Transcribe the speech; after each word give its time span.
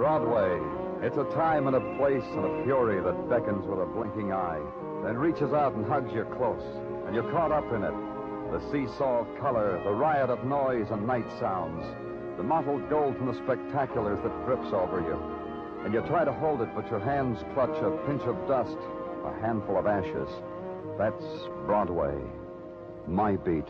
Broadway. 0.00 0.58
It's 1.02 1.18
a 1.18 1.24
time 1.36 1.66
and 1.66 1.76
a 1.76 1.96
place 1.98 2.24
and 2.32 2.46
a 2.46 2.64
fury 2.64 3.02
that 3.02 3.28
beckons 3.28 3.66
with 3.66 3.80
a 3.80 3.84
blinking 3.84 4.32
eye, 4.32 4.58
then 5.04 5.18
reaches 5.18 5.52
out 5.52 5.74
and 5.74 5.84
hugs 5.84 6.10
you 6.14 6.24
close, 6.38 6.64
and 7.04 7.14
you're 7.14 7.30
caught 7.30 7.52
up 7.52 7.70
in 7.74 7.84
it. 7.84 7.92
The 8.50 8.62
seesaw 8.72 9.20
of 9.20 9.38
color, 9.38 9.78
the 9.84 9.92
riot 9.92 10.30
of 10.30 10.42
noise 10.46 10.86
and 10.90 11.06
night 11.06 11.26
sounds, 11.38 11.84
the 12.38 12.42
mottled 12.42 12.88
gold 12.88 13.18
from 13.18 13.26
the 13.26 13.38
spectaculars 13.42 14.22
that 14.22 14.46
drips 14.46 14.72
over 14.72 15.02
you. 15.02 15.20
And 15.84 15.92
you 15.92 16.00
try 16.08 16.24
to 16.24 16.32
hold 16.32 16.62
it, 16.62 16.70
but 16.74 16.90
your 16.90 17.00
hands 17.00 17.44
clutch 17.52 17.76
a 17.82 17.90
pinch 18.06 18.22
of 18.22 18.36
dust, 18.48 18.78
a 19.26 19.38
handful 19.42 19.76
of 19.76 19.86
ashes. 19.86 20.30
That's 20.96 21.46
Broadway. 21.66 22.16
My 23.06 23.36
beat. 23.36 23.68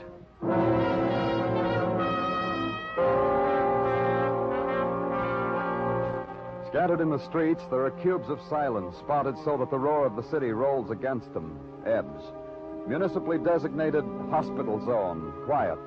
Scattered 6.71 7.01
in 7.01 7.11
the 7.11 7.19
streets, 7.19 7.65
there 7.69 7.85
are 7.85 7.91
cubes 7.91 8.29
of 8.29 8.39
silence, 8.49 8.97
spotted 8.99 9.35
so 9.45 9.57
that 9.57 9.71
the 9.71 9.79
roar 9.79 10.07
of 10.07 10.15
the 10.15 10.23
city 10.31 10.53
rolls 10.53 10.89
against 10.93 11.35
them, 11.35 11.59
ebbs. 11.85 12.23
Municipally 12.87 13.39
designated 13.39 14.05
hospital 14.31 14.79
zone, 14.87 15.33
quiet. 15.47 15.81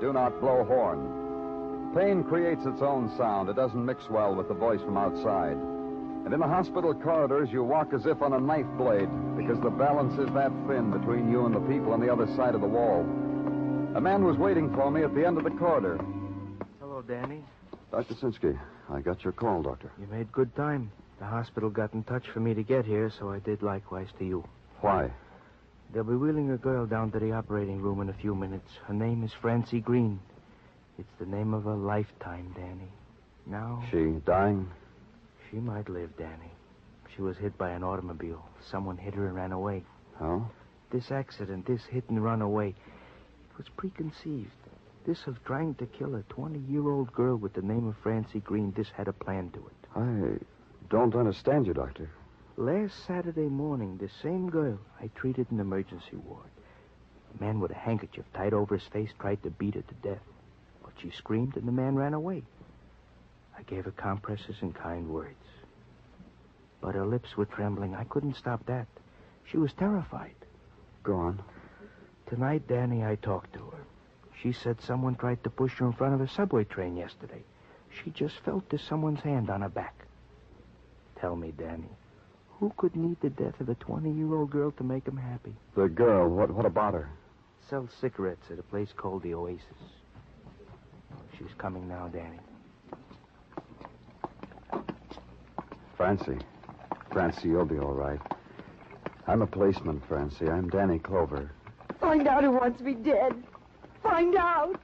Do 0.00 0.12
not 0.12 0.40
blow 0.40 0.64
horn. 0.64 1.94
Pain 1.94 2.24
creates 2.24 2.66
its 2.66 2.82
own 2.82 3.16
sound. 3.16 3.48
It 3.48 3.54
doesn't 3.54 3.86
mix 3.86 4.10
well 4.10 4.34
with 4.34 4.48
the 4.48 4.54
voice 4.54 4.80
from 4.80 4.96
outside. 4.96 5.56
And 6.24 6.34
in 6.34 6.40
the 6.40 6.48
hospital 6.48 6.94
corridors, 6.94 7.52
you 7.52 7.62
walk 7.62 7.92
as 7.94 8.04
if 8.04 8.20
on 8.20 8.32
a 8.32 8.40
knife 8.40 8.66
blade, 8.76 9.10
because 9.36 9.60
the 9.60 9.70
balance 9.70 10.18
is 10.18 10.34
that 10.34 10.50
thin 10.66 10.90
between 10.90 11.30
you 11.30 11.46
and 11.46 11.54
the 11.54 11.60
people 11.60 11.92
on 11.92 12.00
the 12.00 12.12
other 12.12 12.26
side 12.34 12.56
of 12.56 12.60
the 12.60 12.66
wall. 12.66 13.02
A 13.94 14.00
man 14.00 14.24
was 14.24 14.36
waiting 14.36 14.74
for 14.74 14.90
me 14.90 15.04
at 15.04 15.14
the 15.14 15.24
end 15.24 15.38
of 15.38 15.44
the 15.44 15.50
corridor. 15.50 16.04
Hello, 16.80 17.02
Danny. 17.02 17.44
Dr. 17.94 18.14
Sinsky, 18.14 18.58
I 18.90 19.00
got 19.00 19.22
your 19.22 19.32
call, 19.32 19.62
Doctor. 19.62 19.88
You 20.00 20.08
made 20.08 20.32
good 20.32 20.52
time. 20.56 20.90
The 21.20 21.26
hospital 21.26 21.70
got 21.70 21.94
in 21.94 22.02
touch 22.02 22.24
for 22.32 22.40
me 22.40 22.52
to 22.52 22.64
get 22.64 22.84
here, 22.84 23.08
so 23.20 23.30
I 23.30 23.38
did 23.38 23.62
likewise 23.62 24.08
to 24.18 24.24
you. 24.24 24.44
Why? 24.80 25.12
They'll 25.92 26.02
be 26.02 26.16
wheeling 26.16 26.50
a 26.50 26.56
girl 26.56 26.86
down 26.86 27.12
to 27.12 27.20
the 27.20 27.30
operating 27.30 27.80
room 27.80 28.00
in 28.00 28.08
a 28.08 28.12
few 28.14 28.34
minutes. 28.34 28.68
Her 28.88 28.94
name 28.94 29.22
is 29.22 29.30
Francie 29.40 29.78
Green. 29.80 30.18
It's 30.98 31.12
the 31.20 31.26
name 31.26 31.54
of 31.54 31.66
a 31.66 31.74
lifetime, 31.74 32.52
Danny. 32.56 32.90
Now, 33.46 33.84
She 33.92 34.20
dying? 34.26 34.68
she 35.48 35.58
might 35.58 35.88
live, 35.88 36.16
Danny. 36.16 36.50
She 37.14 37.22
was 37.22 37.36
hit 37.36 37.56
by 37.56 37.70
an 37.70 37.84
automobile. 37.84 38.44
Someone 38.72 38.96
hit 38.96 39.14
her 39.14 39.26
and 39.28 39.36
ran 39.36 39.52
away. 39.52 39.84
Oh? 40.20 40.44
This 40.90 41.12
accident, 41.12 41.64
this 41.66 41.82
hit 41.84 42.02
and 42.08 42.22
run 42.24 42.42
away, 42.42 42.70
it 42.70 43.56
was 43.56 43.68
preconceived. 43.76 44.50
This 45.06 45.26
of 45.26 45.42
trying 45.44 45.74
to 45.74 45.86
kill 45.86 46.14
a 46.14 46.22
20 46.22 46.60
year 46.60 46.88
old 46.88 47.12
girl 47.12 47.36
with 47.36 47.52
the 47.52 47.60
name 47.60 47.86
of 47.86 47.96
Francie 48.02 48.40
Green, 48.40 48.72
this 48.74 48.88
had 48.96 49.06
a 49.06 49.12
plan 49.12 49.50
to 49.50 49.66
it. 49.66 49.88
I 49.94 50.38
don't 50.88 51.14
understand 51.14 51.66
you, 51.66 51.74
Doctor. 51.74 52.08
Last 52.56 53.04
Saturday 53.06 53.48
morning, 53.48 53.98
the 53.98 54.08
same 54.22 54.48
girl 54.48 54.78
I 55.00 55.08
treated 55.14 55.48
in 55.50 55.58
the 55.58 55.62
emergency 55.62 56.16
ward. 56.16 56.48
A 57.34 57.42
man 57.42 57.60
with 57.60 57.70
a 57.70 57.74
handkerchief 57.74 58.24
tied 58.32 58.54
over 58.54 58.76
his 58.78 58.86
face 58.86 59.10
tried 59.18 59.42
to 59.42 59.50
beat 59.50 59.74
her 59.74 59.82
to 59.82 59.94
death. 60.02 60.22
But 60.82 60.92
she 61.02 61.10
screamed 61.10 61.56
and 61.56 61.68
the 61.68 61.72
man 61.72 61.96
ran 61.96 62.14
away. 62.14 62.42
I 63.58 63.62
gave 63.62 63.84
her 63.84 63.90
compresses 63.90 64.56
and 64.62 64.74
kind 64.74 65.10
words. 65.10 65.34
But 66.80 66.94
her 66.94 67.04
lips 67.06 67.36
were 67.36 67.44
trembling. 67.44 67.94
I 67.94 68.04
couldn't 68.04 68.36
stop 68.36 68.64
that. 68.66 68.86
She 69.44 69.58
was 69.58 69.72
terrified. 69.74 70.34
Go 71.02 71.16
on. 71.16 71.42
Tonight, 72.26 72.66
Danny, 72.68 73.04
I 73.04 73.16
talked 73.16 73.52
to 73.52 73.58
her. 73.58 73.63
She 74.44 74.52
said 74.52 74.78
someone 74.82 75.14
tried 75.14 75.42
to 75.44 75.50
push 75.50 75.72
her 75.78 75.86
in 75.86 75.94
front 75.94 76.12
of 76.12 76.20
a 76.20 76.28
subway 76.28 76.64
train 76.64 76.98
yesterday. 76.98 77.42
She 77.88 78.10
just 78.10 78.38
felt 78.40 78.68
there's 78.68 78.82
someone's 78.82 79.20
hand 79.20 79.48
on 79.48 79.62
her 79.62 79.70
back. 79.70 80.04
Tell 81.18 81.34
me, 81.34 81.54
Danny, 81.56 81.88
who 82.60 82.70
could 82.76 82.94
need 82.94 83.18
the 83.22 83.30
death 83.30 83.58
of 83.58 83.70
a 83.70 83.74
20 83.74 84.12
year 84.12 84.34
old 84.34 84.50
girl 84.50 84.70
to 84.72 84.84
make 84.84 85.08
him 85.08 85.16
happy? 85.16 85.54
The 85.74 85.88
girl, 85.88 86.28
what, 86.28 86.50
what 86.50 86.66
about 86.66 86.92
her? 86.92 87.08
Sells 87.70 87.88
cigarettes 87.98 88.44
at 88.50 88.58
a 88.58 88.62
place 88.62 88.90
called 88.94 89.22
the 89.22 89.32
Oasis. 89.32 89.64
She's 91.38 91.54
coming 91.56 91.88
now, 91.88 92.08
Danny. 92.08 92.38
Francie. 95.96 96.38
Francie, 97.10 97.48
you'll 97.48 97.64
be 97.64 97.78
all 97.78 97.94
right. 97.94 98.20
I'm 99.26 99.40
a 99.40 99.46
policeman, 99.46 100.02
Francie. 100.06 100.50
I'm 100.50 100.68
Danny 100.68 100.98
Clover. 100.98 101.50
Find 101.98 102.28
out 102.28 102.44
who 102.44 102.50
wants 102.50 102.82
me 102.82 102.92
dead. 102.92 103.42
Find 104.04 104.36
out. 104.36 104.78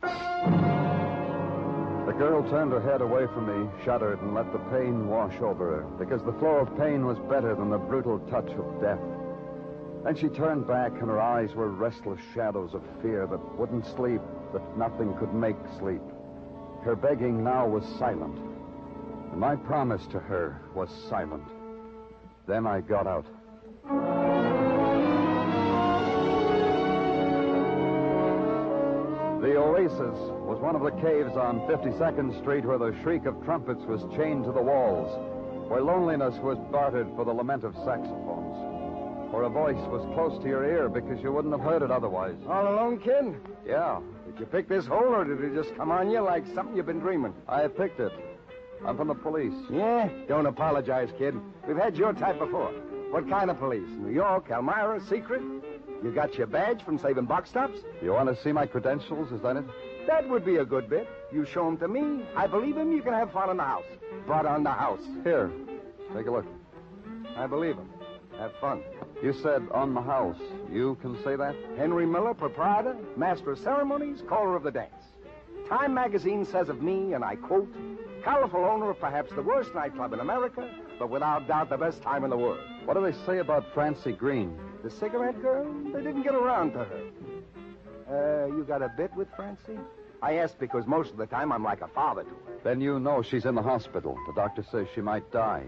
The 2.06 2.12
girl 2.19 2.42
turned 2.50 2.72
her 2.72 2.81
head 2.81 3.03
away 3.03 3.26
from 3.26 3.47
me, 3.47 3.70
shuddered, 3.84 4.20
and 4.22 4.34
let 4.34 4.50
the 4.53 4.58
pain 4.70 5.06
wash 5.06 5.41
over 5.41 5.76
her, 5.76 5.82
because 5.98 6.22
the 6.25 6.32
flow 6.41 6.56
of 6.56 6.76
pain 6.76 7.06
was 7.06 7.19
better 7.31 7.54
than 7.54 7.70
the 7.70 7.78
brutal 7.78 8.19
touch 8.31 8.50
of 8.50 8.81
death. 8.81 8.98
Then 10.03 10.16
she 10.16 10.28
turned 10.28 10.66
back, 10.66 10.92
and 10.92 11.08
her 11.08 11.20
eyes 11.20 11.54
were 11.54 11.69
restless 11.69 12.19
shadows 12.34 12.75
of 12.75 12.82
fear 13.03 13.26
that 13.26 13.58
wouldn't 13.58 13.86
sleep, 13.94 14.22
that 14.53 14.76
nothing 14.76 15.14
could 15.19 15.34
make 15.34 15.56
sleep. 15.78 16.02
Her 16.82 16.97
begging 16.97 17.44
now 17.44 17.69
was 17.69 17.84
silent, 17.98 18.38
and 19.31 19.38
my 19.38 19.54
promise 19.54 20.06
to 20.08 20.19
her 20.19 20.60
was 20.75 20.88
silent. 21.10 21.44
Then 22.47 22.66
I 22.66 22.81
got 22.81 23.06
out. 23.06 23.26
The 29.40 29.56
Oasis 29.56 30.18
was 30.44 30.60
one 30.60 30.76
of 30.76 30.82
the 30.82 30.90
caves 31.00 31.34
on 31.36 31.60
52nd 31.60 32.38
Street 32.42 32.64
where 32.66 32.76
the 32.78 32.94
shriek 33.02 33.24
of 33.24 33.42
trumpets 33.44 33.80
was 33.86 34.02
chained 34.14 34.44
to 34.44 34.52
the 34.52 34.60
walls, 34.60 35.08
where 35.70 35.80
loneliness 35.80 36.34
was 36.42 36.58
bartered 36.70 37.08
for 37.16 37.24
the 37.24 37.32
lament 37.32 37.64
of 37.64 37.74
saxophones, 37.76 39.32
where 39.32 39.44
a 39.44 39.48
voice 39.48 39.80
was 39.88 40.04
close 40.14 40.40
to 40.42 40.48
your 40.48 40.64
ear 40.64 40.90
because 40.90 41.22
you 41.22 41.32
wouldn't 41.32 41.54
have 41.54 41.62
heard 41.62 41.80
it 41.82 41.90
otherwise. 41.90 42.36
All 42.48 42.68
alone, 42.74 42.98
kid? 43.00 43.34
Yeah, 43.66 44.00
Did 44.26 44.40
you 44.40 44.46
pick 44.46 44.68
this 44.68 44.84
hole, 44.86 45.14
or 45.14 45.24
did 45.24 45.42
it 45.42 45.54
just 45.54 45.74
come 45.74 45.90
on 45.90 46.10
you 46.10 46.20
like 46.20 46.44
something 46.54 46.76
you've 46.76 46.86
been 46.86 47.00
dreaming? 47.00 47.32
I 47.48 47.66
picked 47.68 47.98
it. 48.00 48.12
I'm 48.84 48.96
from 48.98 49.08
the 49.08 49.14
police. 49.14 49.54
Yeah? 49.70 50.08
Don't 50.28 50.46
apologize, 50.46 51.08
kid. 51.19 51.34
We've 51.66 51.76
had 51.78 51.96
your 51.96 52.12
type 52.12 52.38
before. 52.38 52.72
What 53.10 53.28
kind 53.28 53.50
of 53.50 53.58
police? 53.58 53.88
New 53.88 54.12
York, 54.12 54.50
Elmira, 54.50 55.00
secret? 55.08 55.43
You 56.02 56.11
got 56.11 56.37
your 56.37 56.47
badge 56.47 56.82
from 56.82 56.99
saving 56.99 57.26
box 57.26 57.50
tops? 57.50 57.79
You 58.02 58.12
want 58.12 58.35
to 58.35 58.43
see 58.43 58.52
my 58.52 58.67
credentials? 58.67 59.31
Is 59.32 59.43
that 59.43 59.56
it? 59.56 59.64
That 60.06 60.29
would 60.29 60.44
be 60.44 60.56
a 60.56 60.64
good 60.64 60.88
bit. 60.88 61.08
You 61.31 61.44
show 61.44 61.67
'em 61.67 61.76
to 61.79 61.88
me. 61.88 62.25
I 62.35 62.47
believe 62.47 62.79
'em. 62.79 62.91
You 62.93 63.02
can 63.02 63.12
have 63.12 63.31
fun 63.32 63.50
in 63.50 63.58
the 63.58 63.62
house. 63.62 63.85
But 64.26 64.47
on 64.47 64.62
the 64.62 64.70
house. 64.70 65.06
Here, 65.25 65.50
take 66.14 66.26
a 66.26 66.31
look. 66.31 66.47
I 67.37 67.47
believe 67.47 67.76
'em. 67.79 67.88
Have 68.38 68.52
fun. 68.55 68.82
You 69.23 69.35
said 69.35 69.62
on 69.73 69.93
the 69.93 70.00
house. 70.00 70.41
You 70.73 70.97
can 71.02 71.23
say 71.23 71.37
that? 71.37 71.55
Henry 71.76 72.06
Miller, 72.06 72.32
proprietor, 72.32 72.96
master 73.17 73.50
of 73.50 73.58
ceremonies, 73.58 74.23
caller 74.23 74.56
of 74.56 74.62
the 74.62 74.70
dance. 74.70 75.12
Time 75.69 75.93
magazine 75.93 76.46
says 76.46 76.70
of 76.70 76.82
me, 76.82 77.12
and 77.12 77.23
I 77.23 77.37
quote, 77.37 77.69
colorful 78.25 78.64
owner 78.64 78.91
of 78.91 78.99
perhaps 78.99 79.32
the 79.32 79.43
worst 79.43 79.75
nightclub 79.75 80.14
in 80.14 80.20
America, 80.20 80.67
but 80.99 81.11
without 81.11 81.46
doubt 81.46 81.69
the 81.69 81.76
best 81.76 82.03
time 82.03 82.25
in 82.25 82.31
the 82.31 82.37
world. 82.37 82.61
What 82.87 82.94
do 82.94 83.03
they 83.03 83.12
say 83.12 83.38
about 83.38 83.67
Francie 83.75 84.12
Green? 84.12 84.58
The 84.82 84.91
cigarette 84.91 85.41
girl? 85.43 85.67
They 85.93 86.03
didn't 86.03 86.23
get 86.23 86.35
around 86.35 86.73
to 86.73 86.85
her. 86.85 87.03
Uh, 88.11 88.47
you 88.47 88.65
got 88.65 88.82
a 88.82 88.88
bit 88.88 89.15
with 89.15 89.29
Francie? 89.37 89.79
I 90.23 90.35
asked 90.35 90.59
because 90.59 90.87
most 90.87 91.11
of 91.11 91.17
the 91.17 91.27
time 91.27 91.53
I'm 91.53 91.62
like 91.62 91.81
a 91.82 91.88
father 91.88 92.23
to 92.23 92.29
her. 92.29 92.59
Then 92.65 92.81
you 92.81 92.99
know 92.99 93.23
she's 93.23 93.44
in 93.44 93.55
the 93.55 93.62
hospital. 93.62 94.17
The 94.27 94.32
doctor 94.35 94.65
says 94.71 94.87
she 94.94 95.00
might 95.00 95.31
die. 95.31 95.65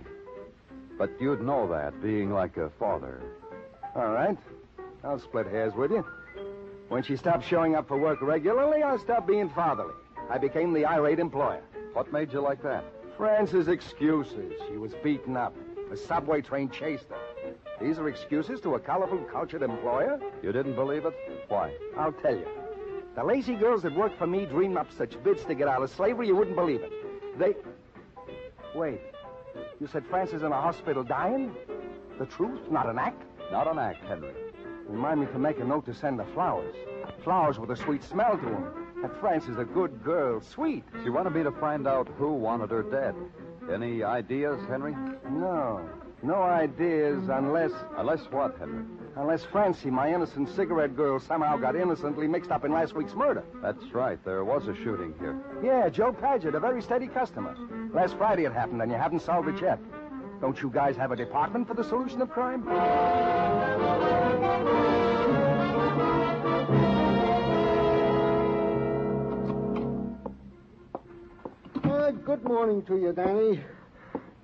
But 0.99 1.11
you'd 1.20 1.43
know 1.43 1.69
that, 1.69 2.03
being 2.03 2.32
like 2.32 2.56
a 2.56 2.70
father. 2.79 3.20
All 3.94 4.09
right. 4.09 4.37
I'll 5.05 5.19
split 5.19 5.47
hairs 5.47 5.75
with 5.75 5.91
you. 5.91 6.05
When 6.88 7.03
she 7.03 7.17
stopped 7.17 7.47
showing 7.47 7.75
up 7.75 7.88
for 7.88 7.97
work 7.97 8.20
regularly, 8.23 8.82
I 8.82 8.97
stopped 8.99 9.26
being 9.26 9.49
fatherly. 9.50 9.94
I 10.31 10.38
became 10.38 10.73
the 10.73 10.85
irate 10.85 11.19
employer. 11.19 11.62
What 11.93 12.12
made 12.12 12.32
you 12.32 12.41
like 12.41 12.62
that? 12.62 12.85
Frances' 13.17 13.69
excuses. 13.69 14.53
She 14.69 14.76
was 14.76 14.93
beaten 15.03 15.37
up. 15.37 15.55
A 15.91 15.97
subway 15.97 16.41
train 16.41 16.70
chased 16.70 17.09
her. 17.09 17.17
These 17.82 17.99
are 17.99 18.08
excuses 18.08 18.61
to 18.61 18.76
a 18.76 18.79
colorful, 18.79 19.19
cultured 19.25 19.62
employer? 19.62 20.20
You 20.40 20.52
didn't 20.52 20.76
believe 20.76 21.05
it? 21.05 21.14
Why? 21.49 21.75
I'll 21.99 22.12
tell 22.12 22.37
you. 22.37 22.46
The 23.17 23.25
lazy 23.25 23.56
girls 23.56 23.82
that 23.82 23.94
work 23.94 24.17
for 24.17 24.26
me 24.26 24.46
dream 24.46 24.76
up 24.76 24.87
such 24.96 25.20
bids 25.25 25.44
to 25.46 25.55
get 25.55 25.67
out 25.67 25.82
of 25.82 25.90
slavery 25.90 26.29
you 26.29 26.37
wouldn't 26.37 26.55
believe 26.55 26.81
it. 26.81 26.93
They. 27.38 27.56
Wait. 28.75 29.00
You 29.81 29.88
said 29.88 30.06
Frances 30.06 30.43
in 30.43 30.52
a 30.52 30.61
hospital 30.61 31.02
dying? 31.02 31.55
The 32.20 32.26
truth, 32.26 32.70
not 32.70 32.88
an 32.88 32.99
act? 32.99 33.20
Not 33.50 33.67
an 33.67 33.81
act, 33.81 34.05
Henry. 34.05 34.32
Remind 34.87 35.20
me 35.20 35.26
to 35.26 35.38
make 35.38 35.58
a 35.58 35.64
note 35.64 35.85
to 35.87 35.94
send 35.94 36.20
the 36.20 36.25
flowers. 36.26 36.76
Flowers 37.25 37.58
with 37.58 37.70
a 37.70 37.76
sweet 37.76 38.05
smell 38.05 38.38
to 38.38 38.44
them. 38.44 38.88
That 39.02 39.19
Frances 39.20 39.58
a 39.58 39.64
good 39.64 40.05
girl, 40.05 40.40
sweet. 40.40 40.85
She 41.02 41.11
wanted 41.11 41.35
me 41.35 41.43
to 41.43 41.52
find 41.52 41.88
out 41.88 42.06
who 42.17 42.32
wanted 42.32 42.70
her 42.70 42.85
dead. 42.85 43.17
Any 43.73 44.05
ideas, 44.05 44.61
Henry? 44.69 44.94
No. 45.28 45.88
No 46.22 46.40
ideas 46.40 47.28
unless. 47.28 47.72
Unless 47.96 48.20
what, 48.30 48.56
Henry? 48.58 48.84
Unless 49.16 49.44
Francie, 49.44 49.90
my 49.90 50.14
innocent 50.14 50.48
cigarette 50.50 50.94
girl, 50.96 51.19
somehow 51.19 51.56
got 51.56 51.74
innocently 51.74 52.28
mixed 52.28 52.52
up 52.52 52.64
in 52.64 52.72
last 52.72 52.94
week's 52.94 53.14
murder. 53.14 53.42
That's 53.60 53.82
right. 53.92 54.24
There 54.24 54.44
was 54.44 54.69
a 54.69 54.74
shooting 54.76 55.14
here. 55.19 55.36
Yeah, 55.62 55.88
Joe 55.88 56.12
Paget, 56.12 56.54
a 56.54 56.60
very 56.60 56.80
steady 56.80 57.08
customer. 57.08 57.56
Last 57.92 58.16
Friday 58.16 58.44
it 58.44 58.52
happened, 58.52 58.80
and 58.82 58.90
you 58.90 58.96
haven't 58.96 59.20
solved 59.20 59.48
it 59.48 59.60
yet. 59.60 59.80
Don't 60.40 60.60
you 60.62 60.70
guys 60.70 60.96
have 60.96 61.10
a 61.10 61.16
department 61.16 61.66
for 61.66 61.74
the 61.74 61.84
solution 61.84 62.22
of 62.22 62.30
crime? 62.30 62.66
Uh, 71.84 72.10
good 72.25 72.44
morning 72.44 72.82
to 72.84 72.96
you, 72.96 73.12
Danny. 73.12 73.60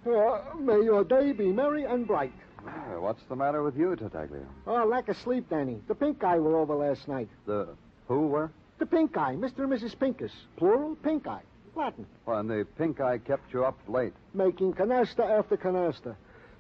Uh, 0.07 0.41
may 0.59 0.81
your 0.83 1.05
day 1.05 1.33
be 1.33 1.47
merry 1.53 1.85
and 1.85 2.07
bright. 2.07 2.33
Uh, 2.67 3.01
what's 3.01 3.23
the 3.29 3.37
matter 3.37 3.63
with 3.63 3.77
you, 3.77 3.95
Tartaglia? 3.97 4.45
Oh, 4.67 4.85
lack 4.85 5.09
of 5.09 5.17
sleep, 5.19 5.49
Danny. 5.49 5.81
The 5.89 5.95
pink 5.95 6.23
eye 6.25 6.39
were 6.39 6.57
over 6.57 6.75
last 6.75 7.09
night. 7.09 7.29
The 7.47 7.69
who 8.07 8.29
were? 8.29 8.51
The 8.79 8.87
pink 8.87 9.17
eye, 9.17 9.35
Mr. 9.35 9.61
and 9.61 9.73
Mrs. 9.73 9.99
Pincus. 9.99 10.33
Plural, 10.57 10.97
pink 10.97 11.27
eye. 11.27 11.43
Latin. 11.75 12.07
Well, 12.27 12.39
and 12.39 12.51
the 12.51 12.67
pink 12.77 13.01
eye 13.01 13.19
kept 13.19 13.53
you 13.53 13.65
up 13.65 13.79
late. 13.87 14.13
Making 14.35 14.73
canasta 14.73 15.39
after 15.39 15.57
canasta. 15.57 16.17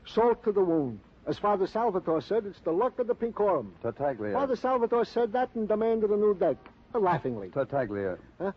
Salt 0.06 0.44
to 0.44 0.52
the 0.52 0.62
wound. 0.62 1.00
As 1.26 1.38
Father 1.38 1.66
Salvatore 1.66 2.22
said, 2.22 2.46
it's 2.46 2.60
the 2.60 2.70
luck 2.70 2.98
of 2.98 3.06
the 3.06 3.14
pinkorum. 3.14 3.72
Tartaglia. 3.82 4.32
Father 4.32 4.56
Salvatore 4.56 5.04
said 5.04 5.32
that 5.32 5.50
and 5.54 5.68
demanded 5.68 6.10
a 6.10 6.16
new 6.16 6.34
deck. 6.34 6.56
Uh, 6.94 6.98
laughingly. 6.98 7.50
Tartaglia. 7.50 8.16
Huh? 8.40 8.52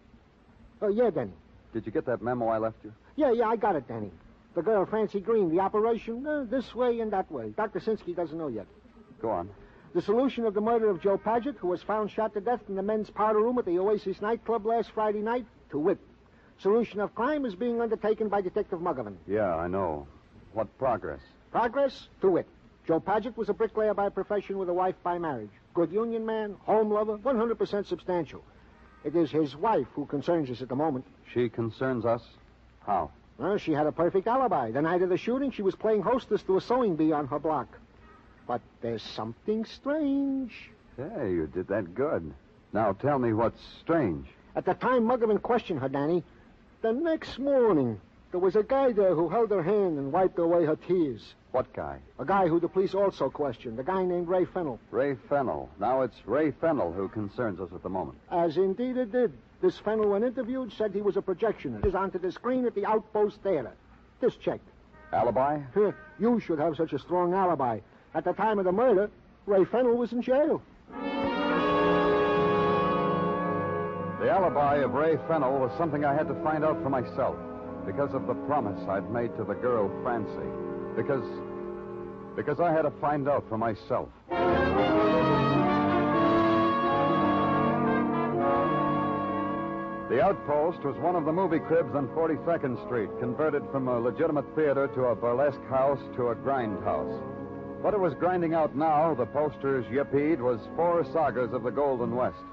Oh, 0.82 0.88
yeah, 0.88 1.10
Danny. 1.10 1.34
Did 1.74 1.86
you 1.86 1.92
get 1.92 2.06
that 2.06 2.22
memo 2.22 2.48
I 2.48 2.60
left 2.60 2.78
you? 2.84 2.94
Yeah, 3.16 3.32
yeah, 3.32 3.48
I 3.48 3.56
got 3.56 3.76
it, 3.76 3.88
Danny. 3.88 4.12
The 4.54 4.62
girl, 4.62 4.86
Francie 4.86 5.22
Green, 5.22 5.50
the 5.50 5.62
operation, 5.62 6.28
uh, 6.28 6.46
this 6.50 6.76
way 6.76 7.00
and 7.00 7.12
that 7.14 7.32
way. 7.32 7.54
Dr. 7.56 7.80
Sinsky 7.80 8.16
doesn't 8.16 8.38
know 8.38 8.50
yet. 8.50 8.66
Go 9.22 9.30
on. 9.30 9.50
The 9.94 10.02
solution 10.02 10.46
of 10.46 10.54
the 10.54 10.62
murder 10.62 10.90
of 10.90 11.02
Joe 11.02 11.18
Paget, 11.18 11.56
who 11.58 11.68
was 11.68 11.82
found 11.84 12.12
shot 12.12 12.34
to 12.34 12.42
death 12.42 12.62
in 12.68 12.76
the 12.76 12.82
men's 12.82 13.10
powder 13.10 13.40
room 13.40 13.58
at 13.58 13.66
the 13.66 13.80
Oasis 13.80 14.22
nightclub 14.22 14.66
last 14.66 14.92
Friday 14.92 15.20
night, 15.20 15.46
to 15.70 15.80
wit. 15.80 16.00
Solution 16.60 17.00
of 17.00 17.16
crime 17.16 17.46
is 17.46 17.56
being 17.56 17.82
undertaken 17.82 18.30
by 18.30 18.42
Detective 18.42 18.80
Muggavan. 18.80 19.16
Yeah, 19.28 19.56
I 19.56 19.68
know. 19.68 20.08
What 20.54 20.78
progress? 20.78 21.20
Progress, 21.52 22.08
to 22.22 22.30
wit. 22.30 22.48
Joe 22.88 23.00
Paget 23.00 23.38
was 23.38 23.50
a 23.50 23.54
bricklayer 23.54 23.94
by 23.94 24.10
profession 24.10 24.58
with 24.58 24.70
a 24.70 24.74
wife 24.74 24.96
by 25.04 25.18
marriage. 25.18 25.52
Good 25.74 25.92
union 25.92 26.26
man, 26.26 26.56
home 26.62 26.92
lover, 26.92 27.18
100% 27.18 27.86
substantial. 27.86 28.44
It 29.04 29.16
is 29.16 29.32
his 29.32 29.56
wife 29.56 29.88
who 29.94 30.06
concerns 30.06 30.50
us 30.50 30.62
at 30.62 30.70
the 30.70 30.76
moment. 30.76 31.06
She 31.34 31.50
concerns 31.50 32.06
us? 32.06 32.22
How? 32.86 33.12
Well, 33.42 33.58
she 33.58 33.72
had 33.72 33.88
a 33.88 33.92
perfect 33.92 34.28
alibi. 34.28 34.70
The 34.70 34.84
night 34.84 35.02
of 35.02 35.10
the 35.10 35.18
shooting, 35.18 35.50
she 35.50 35.64
was 35.64 35.74
playing 35.74 36.04
hostess 36.04 36.44
to 36.44 36.58
a 36.58 36.62
sewing 36.62 36.96
bee 36.96 37.12
on 37.12 37.26
her 37.28 37.40
block. 37.40 37.68
But 38.48 38.62
there's 38.82 39.02
something 39.02 39.66
strange. 39.66 40.70
Hey, 40.96 41.32
you 41.32 41.48
did 41.48 41.68
that 41.70 41.96
good. 41.96 42.32
Now 42.72 42.94
tell 42.94 43.18
me 43.18 43.34
what's 43.34 43.60
strange. 43.80 44.28
At 44.56 44.66
the 44.66 44.76
time 44.76 45.06
Muggerman 45.06 45.42
questioned 45.42 45.80
her, 45.80 45.90
Danny, 45.90 46.24
the 46.84 46.92
next 46.92 47.40
morning, 47.40 48.00
there 48.30 48.40
was 48.40 48.56
a 48.56 48.62
guy 48.62 48.92
there 48.92 49.16
who 49.16 49.28
held 49.28 49.50
her 49.50 49.64
hand 49.64 49.98
and 49.98 50.12
wiped 50.12 50.38
away 50.38 50.66
her 50.66 50.76
tears. 50.76 51.34
What 51.52 51.74
guy? 51.74 51.98
A 52.20 52.26
guy 52.26 52.48
who 52.48 52.60
the 52.60 52.70
police 52.70 52.94
also 52.94 53.32
questioned, 53.32 53.80
a 53.80 53.84
guy 53.84 54.04
named 54.04 54.28
Ray 54.28 54.46
Fennel. 54.46 54.80
Ray 54.92 55.16
Fennel. 55.30 55.68
Now 55.80 56.04
it's 56.04 56.28
Ray 56.28 56.52
Fennel 56.52 56.92
who 56.94 57.10
concerns 57.10 57.60
us 57.60 57.70
at 57.74 57.82
the 57.82 57.90
moment. 57.90 58.20
As 58.30 58.56
indeed 58.56 58.98
it 58.98 59.12
did. 59.12 59.34
This 59.62 59.78
Fennel, 59.78 60.10
when 60.10 60.24
interviewed, 60.24 60.74
said 60.74 60.92
he 60.92 61.02
was 61.02 61.18
a 61.18 61.22
projectionist. 61.22 61.86
Is 61.86 61.94
onto 61.94 62.18
the 62.18 62.32
screen 62.32 62.66
at 62.66 62.74
the 62.74 62.86
Outpost 62.86 63.38
Theater. 63.44 63.74
This 64.20 64.36
checked. 64.36 64.68
Alibi? 65.14 65.60
You 66.20 66.40
should 66.40 66.58
have 66.60 66.76
such 66.78 66.94
a 66.94 67.00
strong 67.00 67.34
alibi. 67.34 67.80
At 68.16 68.24
the 68.24 68.34
time 68.34 68.60
of 68.60 68.66
the 68.66 68.72
murder, 68.72 69.10
Ray 69.46 69.66
Fennel 69.66 69.96
was 69.96 70.14
in 70.14 70.22
jail. 70.22 70.62
The 74.20 74.30
alibi 74.30 74.78
of 74.78 74.94
Ray 74.94 75.18
Fennel 75.28 75.60
was 75.60 75.72
something 75.78 76.06
I 76.06 76.14
had 76.14 76.28
to 76.28 76.36
find 76.44 76.64
out 76.64 76.82
for 76.82 76.90
myself 76.90 77.36
because 77.86 78.14
of 78.14 78.28
the 78.28 78.36
promise 78.46 78.80
I'd 78.88 79.10
made 79.12 79.36
to 79.38 79.44
the 79.44 79.56
girl, 79.56 79.92
Francie. 80.04 80.32
Because. 80.96 81.24
because 82.36 82.60
I 82.60 82.72
had 82.72 82.84
to 82.84 82.92
find 83.02 83.28
out 83.28 83.48
for 83.50 83.58
myself. 83.58 84.10
The 90.12 90.22
Outpost 90.22 90.84
was 90.84 90.98
one 90.98 91.16
of 91.16 91.24
the 91.24 91.32
movie 91.32 91.60
cribs 91.60 91.96
on 91.96 92.10
42nd 92.10 92.86
Street, 92.86 93.10
converted 93.22 93.64
from 93.72 93.88
a 93.88 93.98
legitimate 93.98 94.44
theater 94.56 94.90
to 94.90 95.06
a 95.06 95.16
burlesque 95.16 95.64
house 95.70 96.02
to 96.18 96.32
a 96.32 96.36
grind 96.36 96.84
house. 96.84 97.16
What 97.80 97.94
it 97.94 98.00
was 98.02 98.14
grinding 98.16 98.54
out 98.54 98.76
now, 98.76 99.14
the 99.14 99.26
posters 99.26 99.86
yippied, 99.86 100.40
was 100.40 100.60
four 100.76 101.06
sagas 101.14 101.54
of 101.54 101.64
the 101.64 101.72
Golden 101.72 102.14
West. 102.14 102.44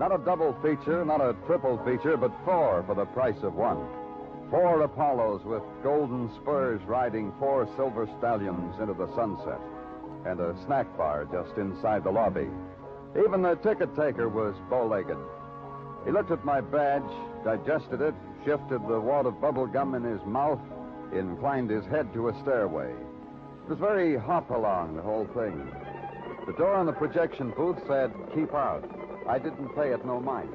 Not 0.00 0.10
a 0.10 0.24
double 0.24 0.56
feature, 0.62 1.04
not 1.04 1.20
a 1.20 1.36
triple 1.44 1.76
feature, 1.84 2.16
but 2.16 2.32
four 2.46 2.82
for 2.86 2.94
the 2.94 3.04
price 3.04 3.42
of 3.42 3.52
one. 3.52 3.86
Four 4.48 4.80
Apollos 4.80 5.44
with 5.44 5.62
golden 5.82 6.34
spurs 6.40 6.80
riding 6.86 7.30
four 7.38 7.68
silver 7.76 8.08
stallions 8.16 8.74
into 8.80 8.94
the 8.94 9.14
sunset, 9.14 9.60
and 10.24 10.40
a 10.40 10.56
snack 10.64 10.96
bar 10.96 11.26
just 11.30 11.58
inside 11.58 12.04
the 12.04 12.10
lobby. 12.10 12.48
Even 13.22 13.42
the 13.42 13.56
ticket 13.56 13.94
taker 13.94 14.30
was 14.30 14.54
bow 14.70 14.86
legged. 14.86 15.18
He 16.06 16.12
looked 16.12 16.30
at 16.30 16.44
my 16.44 16.60
badge, 16.60 17.02
digested 17.44 18.00
it, 18.00 18.14
shifted 18.44 18.80
the 18.86 19.00
wad 19.00 19.26
of 19.26 19.40
bubble 19.40 19.66
gum 19.66 19.96
in 19.96 20.04
his 20.04 20.24
mouth, 20.24 20.60
inclined 21.12 21.68
his 21.68 21.84
head 21.86 22.12
to 22.14 22.28
a 22.28 22.42
stairway. 22.42 22.90
It 22.90 23.70
was 23.70 23.78
very 23.80 24.16
hop 24.16 24.50
along, 24.50 24.94
the 24.94 25.02
whole 25.02 25.26
thing. 25.34 25.68
The 26.46 26.52
door 26.52 26.74
on 26.74 26.86
the 26.86 26.92
projection 26.92 27.50
booth 27.50 27.78
said, 27.88 28.12
keep 28.32 28.54
out. 28.54 28.88
I 29.28 29.40
didn't 29.40 29.74
pay 29.74 29.92
it 29.92 30.06
no 30.06 30.20
mind. 30.20 30.54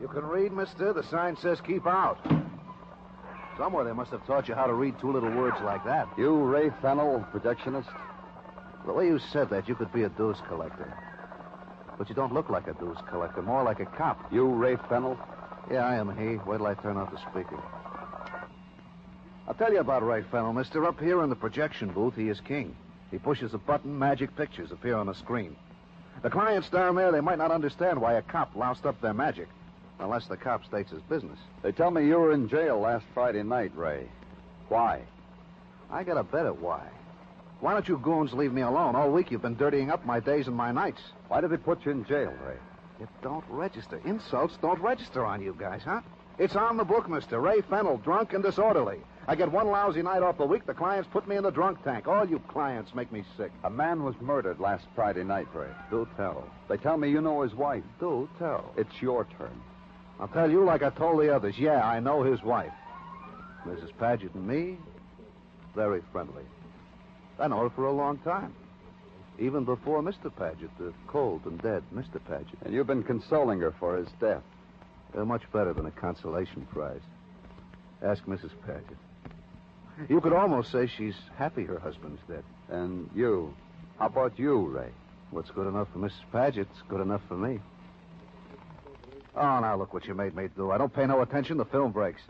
You 0.00 0.06
can 0.06 0.24
read, 0.24 0.52
mister. 0.52 0.92
The 0.92 1.02
sign 1.02 1.36
says 1.36 1.58
keep 1.66 1.86
out. 1.88 2.18
Somewhere 3.58 3.84
they 3.84 3.92
must 3.92 4.12
have 4.12 4.24
taught 4.26 4.46
you 4.46 4.54
how 4.54 4.66
to 4.66 4.74
read 4.74 4.94
two 5.00 5.10
little 5.10 5.34
words 5.34 5.56
like 5.64 5.84
that. 5.86 6.06
You, 6.16 6.36
Ray 6.36 6.70
Fennel, 6.80 7.26
projectionist? 7.32 7.88
The 8.84 8.92
way 8.92 9.06
you 9.06 9.18
said 9.32 9.50
that, 9.50 9.66
you 9.66 9.74
could 9.74 9.92
be 9.92 10.04
a 10.04 10.08
dues 10.10 10.36
collector. 10.46 10.96
But 11.98 12.08
you 12.08 12.14
don't 12.14 12.32
look 12.32 12.50
like 12.50 12.66
a 12.66 12.74
dues 12.74 12.98
collector, 13.08 13.42
more 13.42 13.62
like 13.62 13.80
a 13.80 13.86
cop. 13.86 14.32
You, 14.32 14.46
Ray 14.46 14.76
Fennel? 14.88 15.18
Yeah, 15.70 15.86
I 15.86 15.96
am 15.96 16.16
he. 16.16 16.36
Wait 16.48 16.58
till 16.58 16.66
I 16.66 16.74
turn 16.74 16.96
off 16.96 17.10
the 17.10 17.18
speaker. 17.30 17.60
I'll 19.48 19.54
tell 19.54 19.72
you 19.72 19.80
about 19.80 20.06
Ray 20.06 20.22
Fennel, 20.30 20.52
mister. 20.52 20.84
Up 20.84 21.00
here 21.00 21.22
in 21.22 21.30
the 21.30 21.36
projection 21.36 21.92
booth, 21.92 22.14
he 22.14 22.28
is 22.28 22.40
king. 22.40 22.76
He 23.10 23.18
pushes 23.18 23.54
a 23.54 23.58
button, 23.58 23.98
magic 23.98 24.36
pictures 24.36 24.72
appear 24.72 24.96
on 24.96 25.06
the 25.06 25.14
screen. 25.14 25.56
The 26.22 26.30
clients 26.30 26.68
down 26.68 26.96
there, 26.96 27.12
they 27.12 27.20
might 27.20 27.38
not 27.38 27.50
understand 27.50 28.00
why 28.00 28.14
a 28.14 28.22
cop 28.22 28.54
loused 28.56 28.86
up 28.86 29.00
their 29.00 29.14
magic, 29.14 29.48
unless 30.00 30.26
the 30.26 30.36
cop 30.36 30.64
states 30.64 30.90
his 30.90 31.02
business. 31.02 31.38
They 31.62 31.72
tell 31.72 31.90
me 31.90 32.06
you 32.06 32.18
were 32.18 32.32
in 32.32 32.48
jail 32.48 32.80
last 32.80 33.04
Friday 33.14 33.42
night, 33.42 33.72
Ray. 33.76 34.08
Why? 34.68 35.02
I 35.90 36.02
got 36.02 36.16
a 36.16 36.24
bet 36.24 36.46
at 36.46 36.58
why. 36.58 36.88
Why 37.60 37.72
don't 37.72 37.88
you 37.88 37.98
goons 37.98 38.32
leave 38.32 38.52
me 38.52 38.62
alone? 38.62 38.94
All 38.96 39.10
week 39.10 39.30
you've 39.30 39.42
been 39.42 39.56
dirtying 39.56 39.90
up 39.90 40.04
my 40.04 40.20
days 40.20 40.46
and 40.46 40.56
my 40.56 40.72
nights. 40.72 41.00
Why 41.28 41.40
did 41.40 41.50
they 41.50 41.56
put 41.56 41.84
you 41.84 41.92
in 41.92 42.04
jail, 42.04 42.32
Ray? 42.46 42.56
It 43.00 43.08
don't 43.22 43.44
register. 43.48 44.00
Insults 44.04 44.56
don't 44.60 44.80
register 44.80 45.24
on 45.24 45.42
you 45.42 45.56
guys, 45.58 45.82
huh? 45.84 46.00
It's 46.38 46.54
on 46.54 46.76
the 46.76 46.84
book, 46.84 47.08
mister. 47.08 47.40
Ray 47.40 47.62
Fennel, 47.62 47.96
drunk 47.98 48.34
and 48.34 48.42
disorderly. 48.42 48.98
I 49.26 49.34
get 49.34 49.50
one 49.50 49.68
lousy 49.68 50.02
night 50.02 50.22
off 50.22 50.38
a 50.38 50.46
week, 50.46 50.66
the 50.66 50.74
clients 50.74 51.08
put 51.10 51.26
me 51.26 51.36
in 51.36 51.42
the 51.42 51.50
drunk 51.50 51.82
tank. 51.82 52.06
All 52.06 52.28
you 52.28 52.38
clients 52.48 52.94
make 52.94 53.10
me 53.10 53.24
sick. 53.36 53.50
A 53.64 53.70
man 53.70 54.04
was 54.04 54.14
murdered 54.20 54.60
last 54.60 54.86
Friday 54.94 55.24
night, 55.24 55.48
Ray. 55.52 55.68
Do 55.90 56.06
tell. 56.16 56.44
They 56.68 56.76
tell 56.76 56.96
me 56.96 57.10
you 57.10 57.20
know 57.20 57.40
his 57.42 57.54
wife. 57.54 57.82
Do 57.98 58.28
tell. 58.38 58.72
It's 58.76 59.02
your 59.02 59.26
turn. 59.38 59.60
I'll 60.20 60.28
tell 60.28 60.50
you 60.50 60.64
like 60.64 60.82
I 60.82 60.90
told 60.90 61.20
the 61.20 61.34
others. 61.34 61.58
Yeah, 61.58 61.86
I 61.86 62.00
know 62.00 62.22
his 62.22 62.42
wife. 62.42 62.72
Mrs. 63.66 63.90
Paget 63.98 64.32
and 64.34 64.46
me, 64.46 64.78
very 65.74 66.02
friendly. 66.12 66.44
I 67.38 67.48
know 67.48 67.60
her 67.60 67.70
for 67.70 67.86
a 67.86 67.92
long 67.92 68.18
time. 68.18 68.54
Even 69.38 69.64
before 69.64 70.02
Mr. 70.02 70.34
Paget, 70.34 70.70
the 70.78 70.92
cold 71.08 71.42
and 71.44 71.60
dead 71.60 71.82
Mr. 71.94 72.18
Paget. 72.26 72.58
And 72.64 72.72
you've 72.72 72.86
been 72.86 73.02
consoling 73.02 73.60
her 73.60 73.72
for 73.78 73.96
his 73.96 74.08
death. 74.18 74.42
They're 75.12 75.26
much 75.26 75.42
better 75.52 75.72
than 75.72 75.86
a 75.86 75.90
consolation 75.90 76.66
prize. 76.72 77.00
Ask 78.02 78.24
Mrs. 78.24 78.50
Paget. 78.66 78.96
You 80.08 80.20
could 80.20 80.32
almost 80.32 80.72
say 80.72 80.86
she's 80.86 81.16
happy 81.36 81.64
her 81.64 81.78
husband's 81.78 82.20
dead. 82.28 82.44
And 82.68 83.08
you? 83.14 83.54
How 83.98 84.06
about 84.06 84.38
you, 84.38 84.66
Ray? 84.66 84.90
What's 85.30 85.50
good 85.50 85.66
enough 85.66 85.88
for 85.92 85.98
Mrs. 85.98 86.20
Paget's 86.32 86.82
good 86.88 87.00
enough 87.00 87.22
for 87.28 87.36
me. 87.36 87.60
Oh, 89.34 89.60
now 89.60 89.76
look 89.76 89.92
what 89.92 90.06
you 90.06 90.14
made 90.14 90.34
me 90.34 90.48
do. 90.56 90.70
I 90.70 90.78
don't 90.78 90.92
pay 90.92 91.06
no 91.06 91.20
attention. 91.20 91.58
The 91.58 91.64
film 91.66 91.92
breaks. 91.92 92.22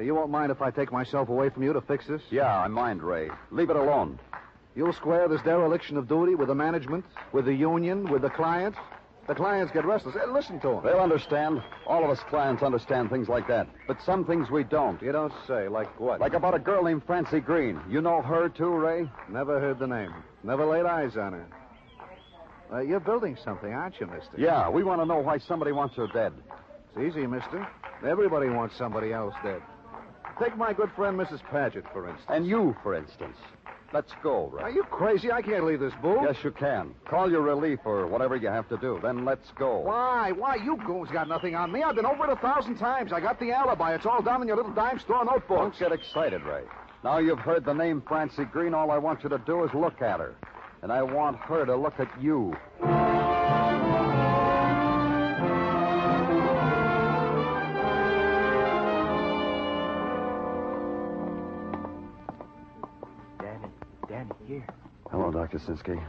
You 0.00 0.14
won't 0.14 0.30
mind 0.30 0.50
if 0.50 0.62
I 0.62 0.70
take 0.70 0.90
myself 0.90 1.28
away 1.28 1.50
from 1.50 1.62
you 1.62 1.72
to 1.72 1.80
fix 1.80 2.06
this? 2.06 2.22
Yeah, 2.30 2.58
I 2.58 2.68
mind, 2.68 3.02
Ray. 3.02 3.30
Leave 3.50 3.70
it 3.70 3.76
alone. 3.76 4.18
You'll 4.74 4.94
square 4.94 5.28
this 5.28 5.42
dereliction 5.42 5.98
of 5.98 6.08
duty 6.08 6.34
with 6.34 6.48
the 6.48 6.54
management, 6.54 7.04
with 7.32 7.44
the 7.44 7.54
union, 7.54 8.10
with 8.10 8.22
the 8.22 8.30
clients. 8.30 8.78
The 9.28 9.34
clients 9.34 9.72
get 9.72 9.84
restless. 9.84 10.14
Hey, 10.14 10.26
listen 10.26 10.58
to 10.60 10.68
them. 10.68 10.80
They'll 10.82 10.98
understand. 10.98 11.62
All 11.86 12.02
of 12.02 12.10
us 12.10 12.18
clients 12.28 12.62
understand 12.62 13.10
things 13.10 13.28
like 13.28 13.46
that. 13.48 13.68
But 13.86 13.98
some 14.04 14.24
things 14.24 14.50
we 14.50 14.64
don't. 14.64 15.00
You 15.00 15.12
don't 15.12 15.32
say. 15.46 15.68
Like 15.68 16.00
what? 16.00 16.20
Like 16.20 16.32
about 16.32 16.54
a 16.54 16.58
girl 16.58 16.82
named 16.82 17.04
Francie 17.06 17.38
Green. 17.38 17.80
You 17.88 18.00
know 18.00 18.22
her, 18.22 18.48
too, 18.48 18.70
Ray? 18.70 19.08
Never 19.28 19.60
heard 19.60 19.78
the 19.78 19.86
name. 19.86 20.12
Never 20.42 20.64
laid 20.64 20.86
eyes 20.86 21.16
on 21.16 21.34
her. 21.34 21.46
Uh, 22.72 22.80
you're 22.80 22.98
building 22.98 23.36
something, 23.44 23.72
aren't 23.72 24.00
you, 24.00 24.06
mister? 24.06 24.32
Yeah, 24.38 24.70
we 24.70 24.82
want 24.82 25.02
to 25.02 25.04
know 25.04 25.18
why 25.18 25.38
somebody 25.38 25.72
wants 25.72 25.94
her 25.96 26.08
dead. 26.08 26.32
It's 26.96 27.14
easy, 27.14 27.26
mister. 27.26 27.68
Everybody 28.04 28.48
wants 28.48 28.76
somebody 28.76 29.12
else 29.12 29.34
dead. 29.44 29.62
Take 30.40 30.56
my 30.56 30.72
good 30.72 30.90
friend 30.96 31.18
Mrs. 31.18 31.42
Paget, 31.50 31.84
for 31.92 32.08
instance. 32.08 32.26
And 32.28 32.46
you, 32.46 32.76
for 32.82 32.94
instance. 32.94 33.36
Let's 33.92 34.12
go, 34.22 34.46
Ray. 34.46 34.62
Are 34.62 34.70
you 34.70 34.84
crazy? 34.84 35.30
I 35.30 35.42
can't 35.42 35.64
leave 35.64 35.80
this 35.80 35.92
booth. 36.00 36.22
Yes, 36.22 36.36
you 36.42 36.50
can. 36.50 36.94
Call 37.04 37.30
your 37.30 37.42
relief 37.42 37.80
or 37.84 38.06
whatever 38.06 38.36
you 38.36 38.48
have 38.48 38.66
to 38.70 38.78
do. 38.78 38.98
Then 39.02 39.26
let's 39.26 39.50
go. 39.58 39.80
Why? 39.80 40.32
Why? 40.32 40.54
You 40.56 40.78
goons 40.86 41.10
got 41.10 41.28
nothing 41.28 41.54
on 41.54 41.70
me. 41.70 41.82
I've 41.82 41.94
been 41.96 42.06
over 42.06 42.24
it 42.24 42.30
a 42.30 42.36
thousand 42.36 42.78
times. 42.78 43.12
I 43.12 43.20
got 43.20 43.38
the 43.38 43.52
alibi. 43.52 43.94
It's 43.94 44.06
all 44.06 44.22
down 44.22 44.40
in 44.40 44.48
your 44.48 44.56
little 44.56 44.72
dime 44.72 44.98
store 44.98 45.24
notebook. 45.24 45.58
Don't 45.58 45.78
get 45.78 45.92
excited, 45.92 46.42
Ray. 46.42 46.62
Now 47.04 47.18
you've 47.18 47.40
heard 47.40 47.66
the 47.66 47.74
name 47.74 48.02
Francie 48.08 48.44
Green. 48.44 48.72
All 48.72 48.90
I 48.90 48.98
want 48.98 49.22
you 49.22 49.28
to 49.28 49.38
do 49.38 49.64
is 49.64 49.70
look 49.74 50.00
at 50.00 50.20
her. 50.20 50.36
And 50.80 50.90
I 50.90 51.02
want 51.02 51.36
her 51.36 51.66
to 51.66 51.76
look 51.76 52.00
at 52.00 52.08
you. 52.20 52.56
Dr. 65.32 65.58
Sinsky. 65.58 66.02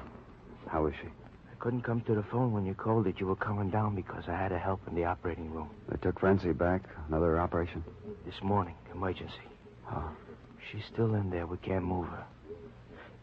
How 0.68 0.86
is 0.88 0.94
she? 1.01 1.08
I 1.08 1.56
couldn't 1.60 1.82
come 1.84 2.01
to 2.01 2.13
the 2.15 2.24
phone 2.24 2.51
when 2.51 2.65
you 2.65 2.74
called 2.74 3.06
that 3.06 3.20
you 3.20 3.27
were 3.27 3.36
coming 3.36 3.70
down 3.70 3.96
because 3.96 4.25
I 4.27 4.36
had 4.36 4.50
to 4.50 4.60
help 4.60 4.82
in 4.88 4.96
the 4.96 5.06
operating 5.06 5.50
room. 5.51 5.70
They 5.89 5.98
took 5.98 6.20
Francie 6.20 6.51
back. 6.51 6.82
Another 7.08 7.39
operation? 7.39 7.84
This 8.25 8.36
morning, 8.42 8.75
emergency. 8.94 9.34
Oh. 9.92 10.10
She's 10.72 10.84
still 10.92 11.15
in 11.15 11.30
there. 11.30 11.46
We 11.48 11.58
can't 11.58 11.86
move 11.86 12.08
her. 12.08 12.25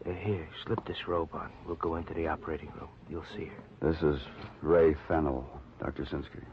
Uh, 0.05 0.13
here, 0.13 0.47
slip 0.65 0.83
this 0.87 1.07
robe 1.07 1.29
on. 1.33 1.51
We'll 1.67 1.75
go 1.75 1.95
into 1.95 2.13
the 2.15 2.27
operating 2.27 2.71
room. 2.79 2.89
You'll 3.09 3.25
see 3.35 3.45
her. 3.45 3.91
This 3.91 4.01
is 4.01 4.19
Ray 4.61 4.95
Fennel, 5.07 5.47
Dr. 5.79 6.03
Sinsky. 6.05 6.43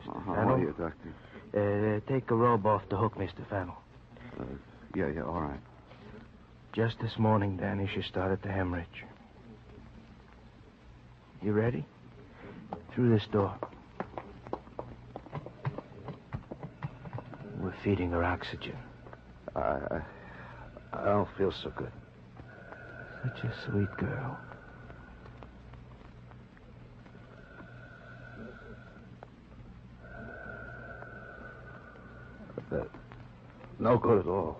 Mr. 0.00 0.24
How 0.26 0.34
Fennel? 0.34 0.54
are 0.54 0.58
you, 0.60 0.74
Doctor? 0.76 1.14
Uh, 1.54 2.12
take 2.12 2.26
the 2.26 2.34
robe 2.34 2.66
off 2.66 2.82
the 2.88 2.96
hook, 2.96 3.14
Mr. 3.16 3.48
Fennel. 3.48 3.76
Uh, 4.40 4.44
yeah, 4.96 5.08
yeah, 5.14 5.22
all 5.22 5.40
right. 5.40 5.60
Just 6.72 6.98
this 7.00 7.18
morning, 7.18 7.58
Danny, 7.58 7.86
she 7.94 8.00
started 8.00 8.42
to 8.44 8.48
hemorrhage. 8.50 9.04
You 11.42 11.52
ready? 11.52 11.84
Through 12.94 13.10
this 13.10 13.26
door. 13.30 13.54
We're 17.58 17.74
feeding 17.84 18.10
her 18.12 18.24
oxygen. 18.24 18.78
I, 19.54 20.00
I, 20.94 21.04
don't 21.04 21.28
feel 21.36 21.52
so 21.52 21.70
good. 21.76 21.92
Such 23.22 23.44
a 23.44 23.54
sweet 23.70 23.94
girl. 23.98 24.38
Uh, 32.72 32.84
no 33.78 33.98
good 33.98 34.20
at 34.20 34.26
all. 34.26 34.56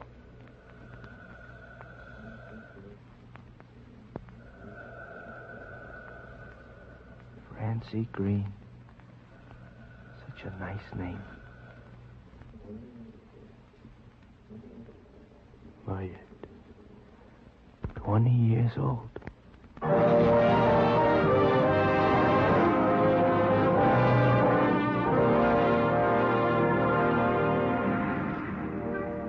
Francie 7.73 8.07
Green. 8.13 8.53
Such 10.27 10.45
a 10.45 10.61
nice 10.61 10.77
name. 10.95 11.23
Married. 15.87 16.19
Twenty 17.95 18.31
years 18.31 18.73
old. 18.77 19.09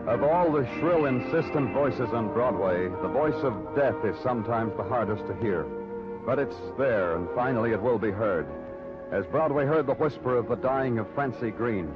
Of 0.06 0.22
all 0.22 0.52
the 0.52 0.68
shrill, 0.80 1.06
insistent 1.06 1.74
voices 1.74 2.10
on 2.12 2.34
Broadway, 2.34 2.90
the 3.02 3.08
voice 3.08 3.42
of 3.44 3.54
death 3.74 3.96
is 4.04 4.22
sometimes 4.22 4.76
the 4.76 4.84
hardest 4.84 5.26
to 5.28 5.36
hear. 5.38 5.66
But 6.26 6.40
it's 6.40 6.56
there, 6.78 7.16
and 7.16 7.28
finally 7.36 7.72
it 7.72 7.82
will 7.82 8.00
be 8.00 8.12
heard. 8.12 8.48
As 9.12 9.26
Broadway 9.26 9.66
heard 9.66 9.88
the 9.88 9.94
whisper 9.94 10.38
of 10.38 10.48
the 10.48 10.56
dying 10.56 10.98
of 10.98 11.14
Francie 11.14 11.52
Green. 11.52 11.94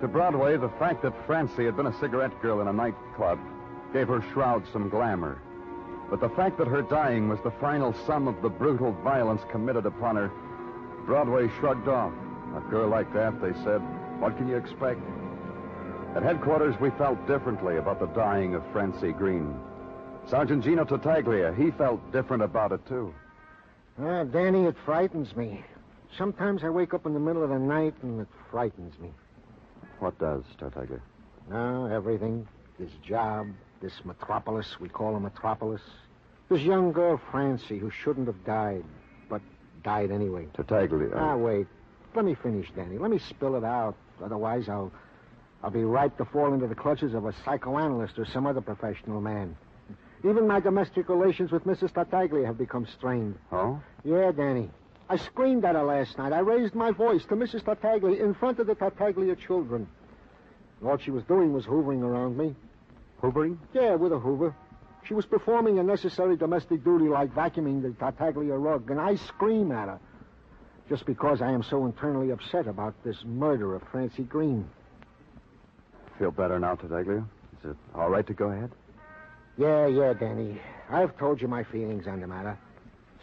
To 0.00 0.08
Broadway, 0.08 0.56
the 0.56 0.68
fact 0.78 1.02
that 1.02 1.26
Francie 1.26 1.64
had 1.64 1.76
been 1.76 1.86
a 1.86 1.98
cigarette 1.98 2.40
girl 2.42 2.60
in 2.60 2.68
a 2.68 2.72
nightclub 2.72 3.38
gave 3.92 4.08
her 4.08 4.22
shroud 4.32 4.62
some 4.72 4.88
glamour. 4.88 5.40
But 6.10 6.20
the 6.20 6.28
fact 6.28 6.58
that 6.58 6.68
her 6.68 6.82
dying 6.82 7.28
was 7.28 7.40
the 7.42 7.50
final 7.52 7.94
sum 8.06 8.28
of 8.28 8.40
the 8.42 8.48
brutal 8.48 8.92
violence 9.02 9.42
committed 9.50 9.86
upon 9.86 10.16
her, 10.16 10.30
Broadway 11.06 11.48
shrugged 11.58 11.88
off. 11.88 12.12
A 12.56 12.60
girl 12.70 12.88
like 12.88 13.12
that, 13.14 13.40
they 13.40 13.52
said, 13.64 13.80
what 14.20 14.36
can 14.36 14.48
you 14.48 14.56
expect? 14.56 15.00
At 16.14 16.22
headquarters, 16.22 16.78
we 16.80 16.90
felt 16.90 17.26
differently 17.26 17.76
about 17.76 18.00
the 18.00 18.06
dying 18.06 18.54
of 18.54 18.62
Francie 18.72 19.12
Green. 19.12 19.58
Sergeant 20.26 20.62
Gino 20.62 20.84
Tartaglia, 20.84 21.52
he 21.54 21.70
felt 21.70 22.12
different 22.12 22.42
about 22.42 22.72
it, 22.72 22.84
too. 22.86 23.14
Ah, 24.00 24.24
Danny, 24.24 24.64
it 24.64 24.76
frightens 24.84 25.34
me. 25.34 25.64
Sometimes 26.16 26.62
I 26.64 26.70
wake 26.70 26.94
up 26.94 27.06
in 27.06 27.14
the 27.14 27.20
middle 27.20 27.42
of 27.42 27.50
the 27.50 27.58
night 27.58 27.94
and 28.02 28.20
it 28.20 28.28
frightens 28.50 28.98
me. 28.98 29.10
What 29.98 30.18
does, 30.18 30.44
Tartaglia? 30.58 31.00
Ah, 31.52 31.86
everything. 31.86 32.46
This 32.78 32.90
job, 33.02 33.48
this 33.80 34.04
metropolis, 34.04 34.78
we 34.80 34.88
call 34.88 35.16
a 35.16 35.20
metropolis. 35.20 35.80
This 36.50 36.60
young 36.60 36.92
girl, 36.92 37.20
Francie, 37.30 37.78
who 37.78 37.90
shouldn't 37.90 38.26
have 38.26 38.44
died, 38.44 38.84
but 39.28 39.40
died 39.82 40.10
anyway. 40.10 40.46
Tartaglia. 40.54 41.10
Ah, 41.14 41.36
wait. 41.36 41.66
Let 42.14 42.24
me 42.24 42.34
finish, 42.34 42.70
Danny. 42.76 42.98
Let 42.98 43.10
me 43.10 43.18
spill 43.18 43.56
it 43.56 43.64
out. 43.64 43.94
Otherwise, 44.22 44.68
I'll 44.68 44.92
I'll 45.62 45.70
be 45.70 45.84
ripe 45.84 46.16
to 46.18 46.24
fall 46.24 46.52
into 46.52 46.66
the 46.66 46.74
clutches 46.74 47.14
of 47.14 47.24
a 47.24 47.34
psychoanalyst 47.44 48.18
or 48.18 48.26
some 48.26 48.46
other 48.46 48.60
professional 48.60 49.20
man. 49.20 49.56
Even 50.24 50.46
my 50.46 50.60
domestic 50.60 51.08
relations 51.08 51.52
with 51.52 51.64
Mrs. 51.64 51.92
Tartaglia 51.92 52.46
have 52.46 52.58
become 52.58 52.86
strained. 52.86 53.36
Oh? 53.52 53.80
Yeah, 54.04 54.32
Danny. 54.32 54.70
I 55.08 55.16
screamed 55.16 55.64
at 55.64 55.76
her 55.76 55.84
last 55.84 56.18
night. 56.18 56.32
I 56.32 56.40
raised 56.40 56.74
my 56.74 56.90
voice 56.90 57.24
to 57.26 57.36
Mrs. 57.36 57.64
Tartaglia 57.64 58.22
in 58.24 58.34
front 58.34 58.58
of 58.58 58.66
the 58.66 58.74
Tartaglia 58.74 59.36
children. 59.36 59.86
All 60.84 60.98
she 60.98 61.10
was 61.10 61.22
doing 61.24 61.52
was 61.52 61.64
hoovering 61.64 62.02
around 62.02 62.36
me. 62.36 62.54
Hoovering? 63.22 63.58
Yeah, 63.72 63.94
with 63.94 64.12
a 64.12 64.18
hoover. 64.18 64.54
She 65.06 65.14
was 65.14 65.24
performing 65.24 65.78
a 65.78 65.82
necessary 65.82 66.36
domestic 66.36 66.82
duty 66.82 67.08
like 67.08 67.32
vacuuming 67.32 67.82
the 67.82 67.90
Tartaglia 67.90 68.54
rug, 68.54 68.90
and 68.90 69.00
I 69.00 69.14
scream 69.14 69.70
at 69.70 69.88
her. 69.88 70.00
Just 70.88 71.06
because 71.06 71.40
I 71.40 71.52
am 71.52 71.62
so 71.62 71.86
internally 71.86 72.30
upset 72.30 72.66
about 72.66 72.94
this 73.04 73.24
murder 73.24 73.74
of 73.74 73.82
Francie 73.90 74.24
Green. 74.24 74.68
Feel 76.18 76.30
better 76.32 76.58
now, 76.58 76.74
Tartaglia? 76.74 77.24
Is 77.58 77.70
it 77.70 77.76
all 77.94 78.10
right 78.10 78.26
to 78.26 78.34
go 78.34 78.46
ahead? 78.48 78.72
Yeah, 79.58 79.86
yeah, 79.86 80.12
Danny. 80.12 80.60
I've 80.90 81.16
told 81.16 81.40
you 81.40 81.48
my 81.48 81.64
feelings 81.64 82.06
on 82.06 82.20
the 82.20 82.26
matter. 82.26 82.58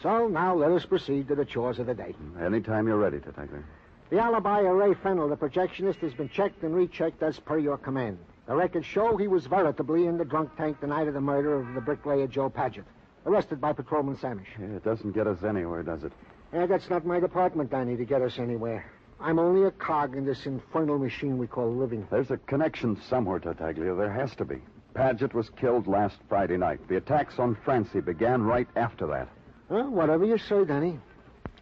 So 0.01 0.27
now 0.27 0.55
let 0.55 0.71
us 0.71 0.85
proceed 0.85 1.27
to 1.27 1.35
the 1.35 1.45
chores 1.45 1.79
of 1.79 1.85
the 1.85 1.93
day. 1.93 2.15
Anytime 2.41 2.87
you're 2.87 2.97
ready, 2.97 3.19
Tartaglia. 3.19 3.63
The 4.09 4.19
alibi 4.19 4.61
of 4.61 4.75
Ray 4.75 4.93
Fennel, 4.95 5.29
the 5.29 5.37
projectionist, 5.37 5.97
has 5.97 6.13
been 6.13 6.29
checked 6.29 6.63
and 6.63 6.75
rechecked 6.75 7.23
as 7.23 7.39
per 7.39 7.57
your 7.57 7.77
command. 7.77 8.17
The 8.47 8.55
records 8.55 8.85
show 8.85 9.15
he 9.15 9.27
was 9.27 9.45
veritably 9.45 10.07
in 10.07 10.17
the 10.17 10.25
drunk 10.25 10.55
tank 10.57 10.81
the 10.81 10.87
night 10.87 11.07
of 11.07 11.13
the 11.13 11.21
murder 11.21 11.55
of 11.55 11.73
the 11.73 11.81
bricklayer 11.81 12.27
Joe 12.27 12.49
Paget, 12.49 12.83
arrested 13.25 13.61
by 13.61 13.71
Patrolman 13.71 14.17
Samish. 14.17 14.47
Yeah, 14.59 14.75
it 14.75 14.83
doesn't 14.83 15.13
get 15.13 15.27
us 15.27 15.43
anywhere, 15.43 15.83
does 15.83 16.03
it? 16.03 16.11
Yeah, 16.51 16.65
that's 16.65 16.89
not 16.89 17.05
my 17.05 17.19
department, 17.19 17.71
Danny, 17.71 17.95
to 17.95 18.05
get 18.05 18.21
us 18.21 18.37
anywhere. 18.39 18.85
I'm 19.19 19.39
only 19.39 19.65
a 19.65 19.71
cog 19.71 20.15
in 20.17 20.25
this 20.25 20.45
infernal 20.45 20.99
machine 20.99 21.37
we 21.37 21.47
call 21.47 21.73
living. 21.73 22.05
There's 22.11 22.31
a 22.31 22.37
connection 22.37 22.99
somewhere, 23.09 23.39
Tartaglia. 23.39 23.95
There 23.95 24.11
has 24.11 24.35
to 24.35 24.45
be. 24.45 24.57
Paget 24.93 25.33
was 25.33 25.49
killed 25.49 25.87
last 25.87 26.17
Friday 26.29 26.57
night. 26.57 26.87
The 26.87 26.97
attacks 26.97 27.39
on 27.39 27.55
Francie 27.65 28.01
began 28.01 28.43
right 28.43 28.67
after 28.75 29.07
that. 29.07 29.27
Well, 29.69 29.89
whatever 29.89 30.25
you 30.25 30.37
say, 30.37 30.65
Danny. 30.65 30.99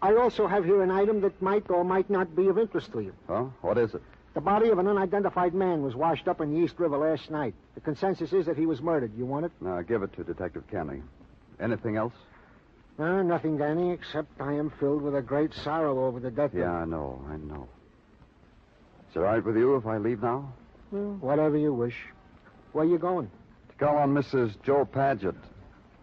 I 0.02 0.16
also 0.16 0.48
have 0.48 0.66
here 0.66 0.82
an 0.82 0.92
item 0.92 1.22
that 1.22 1.42
might 1.42 1.70
or 1.70 1.84
might 1.84 2.10
not 2.10 2.36
be 2.36 2.48
of 2.48 2.58
interest 2.58 2.92
to 2.94 3.02
you. 3.02 3.14
Huh? 3.28 3.46
What 3.62 3.78
is 3.78 3.94
it? 3.94 4.02
The 4.34 4.42
body 4.42 4.70
of 4.70 4.80
an 4.80 4.88
unidentified 4.88 5.54
man 5.54 5.82
was 5.82 5.96
washed 5.96 6.28
up 6.28 6.42
in 6.42 6.54
the 6.54 6.60
East 6.60 6.80
River 6.80 6.98
last 6.98 7.30
night. 7.30 7.54
The 7.76 7.82
consensus 7.82 8.34
is 8.34 8.46
that 8.46 8.58
he 8.58 8.66
was 8.66 8.82
murdered. 8.82 9.12
You 9.18 9.26
want 9.26 9.46
it? 9.46 9.52
Now, 9.62 9.82
give 9.82 10.04
it 10.04 10.14
to 10.14 10.24
Detective 10.24 10.64
Kenny. 10.72 11.02
Anything 11.60 11.98
else? 11.98 12.14
Uh, 12.98 13.22
nothing, 13.24 13.58
Danny, 13.58 13.92
except 13.92 14.30
I 14.40 14.54
am 14.54 14.72
filled 14.80 15.02
with 15.02 15.16
a 15.16 15.22
great 15.22 15.54
sorrow 15.54 16.06
over 16.06 16.20
the 16.20 16.32
death 16.32 16.52
Yeah, 16.54 16.72
I 16.72 16.86
know, 16.86 17.24
I 17.30 17.38
know. 17.38 17.68
Is 19.10 19.16
it 19.16 19.20
all 19.20 19.26
right 19.26 19.44
with 19.44 19.58
you 19.58 19.76
if 19.76 19.86
I 19.86 19.98
leave 19.98 20.22
now? 20.22 20.54
Well, 20.92 21.18
whatever 21.20 21.58
you 21.58 21.74
wish. 21.74 21.96
Where 22.74 22.86
you 22.86 22.98
going? 22.98 23.30
To 23.70 23.86
call 23.86 23.98
on 23.98 24.14
Mrs. 24.14 24.56
Joe 24.64 24.86
Paget. 24.86 25.36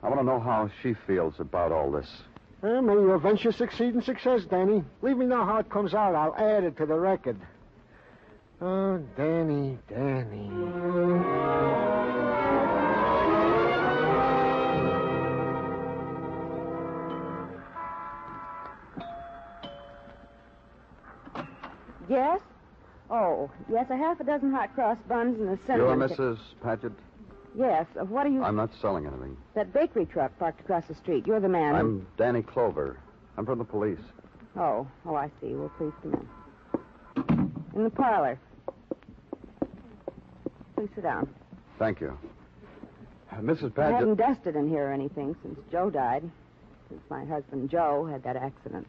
I 0.03 0.09
want 0.09 0.21
to 0.21 0.25
know 0.25 0.39
how 0.39 0.71
she 0.83 0.95
feels 1.07 1.35
about 1.41 1.73
all 1.73 1.91
this. 1.91 2.09
Well, 2.61 2.83
may 2.83 2.95
your 2.95 3.19
venture 3.19 3.53
succeed 3.53 3.95
in 3.95 4.03
success, 4.03 4.43
Danny. 4.45 4.85
Leave 5.01 5.17
me 5.17 5.27
know 5.27 5.45
how 5.45 5.59
it 5.59 5.71
comes 5.71 5.95
out. 5.95 6.15
I'll 6.15 6.35
add 6.35 6.65
it 6.65 6.77
to 6.79 6.87
the 6.87 6.95
record. 6.95 7.37
Oh, 8.61 8.99
Danny, 9.17 9.79
Danny. 9.89 10.51
Yes? 22.09 22.41
Oh, 23.11 23.51
yes, 23.71 23.87
a 23.91 23.97
half 23.97 24.21
a 24.21 24.25
dozen 24.25 24.53
hot 24.53 24.75
cross 24.75 24.99
buns 25.09 25.41
and 25.41 25.49
a 25.51 25.59
cinnamon. 25.67 25.99
You're 25.99 26.09
ca- 26.09 26.15
Mrs. 26.15 26.39
Paget? 26.63 26.93
Yes. 27.57 27.87
Uh, 27.99 28.05
what 28.05 28.27
are 28.27 28.31
you? 28.31 28.43
I'm 28.45 28.57
not 28.57 28.71
selling 28.81 29.07
anything. 29.07 29.37
That 29.55 29.73
bakery 29.73 30.05
truck 30.07 30.39
parked 30.39 30.61
across 30.61 30.85
the 30.87 30.95
street. 30.95 31.27
You're 31.27 31.41
the 31.41 31.49
man. 31.49 31.75
who- 31.75 31.81
I'm 31.81 32.07
Danny 32.19 32.43
Clover. 32.43 32.99
I'm 33.37 33.47
from 33.47 33.59
the 33.59 33.65
police. 33.65 34.01
Oh, 34.57 34.87
oh, 35.07 35.15
I 35.15 35.31
see. 35.41 35.55
Well, 35.55 35.71
please 35.79 35.93
come 36.03 36.15
in. 36.15 37.53
In 37.75 37.85
the 37.85 37.91
parlor. 37.91 38.39
Please 40.77 40.89
sit 40.95 41.03
down. 41.05 41.29
Thank 41.79 42.01
you. 42.01 42.17
Uh, 43.33 43.37
Mrs. 43.37 43.79
I 43.79 43.91
haven't 43.91 44.17
dusted 44.17 44.57
in 44.57 44.69
here 44.69 44.89
or 44.89 44.93
anything 44.93 45.35
since 45.43 45.59
Joe 45.71 45.91
died. 45.91 46.29
Since 46.89 47.01
my 47.11 47.25
husband 47.25 47.71
Joe 47.71 48.05
had 48.07 48.23
that 48.25 48.37
accident. 48.37 48.87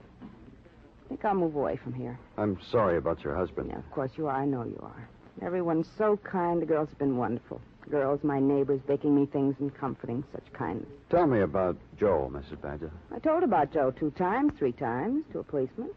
I 1.10 1.14
think 1.14 1.26
I'll 1.26 1.34
move 1.34 1.56
away 1.56 1.76
from 1.76 1.94
here. 1.94 2.20
I'm 2.38 2.60
sorry 2.72 2.98
about 2.98 3.24
your 3.24 3.36
husband. 3.36 3.72
Yeah, 3.72 3.80
of 3.80 3.90
course 3.90 4.12
you 4.16 4.28
are. 4.28 4.36
I 4.36 4.46
know 4.46 4.64
you 4.64 4.80
are. 4.84 5.10
Everyone's 5.42 5.88
so 5.98 6.18
kind. 6.18 6.62
The 6.62 6.68
girls 6.68 6.88
have 6.90 7.00
been 7.00 7.18
wonderful. 7.18 7.60
The 7.86 7.90
Girls, 7.90 8.24
my 8.24 8.40
neighbors, 8.40 8.80
baking 8.86 9.16
me 9.16 9.26
things 9.26 9.56
and 9.60 9.74
comforting. 9.76 10.24
Such 10.32 10.54
kindness. 10.54 10.88
Tell 11.10 11.26
me 11.26 11.40
about 11.40 11.78
Joe, 12.00 12.30
Mrs. 12.32 12.62
Paget. 12.62 12.92
I 13.12 13.18
told 13.18 13.42
about 13.42 13.74
Joe 13.74 13.90
two 13.90 14.12
times, 14.12 14.54
three 14.60 14.72
times 14.72 15.24
to 15.32 15.40
a 15.40 15.44
policeman. 15.44 15.90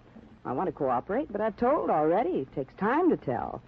I 0.46 0.52
want 0.52 0.68
to 0.68 0.72
cooperate, 0.72 1.30
but 1.30 1.42
I've 1.42 1.58
told 1.58 1.90
already. 1.90 2.30
It 2.30 2.54
takes 2.54 2.72
time 2.76 3.10
to 3.10 3.18
tell. 3.18 3.60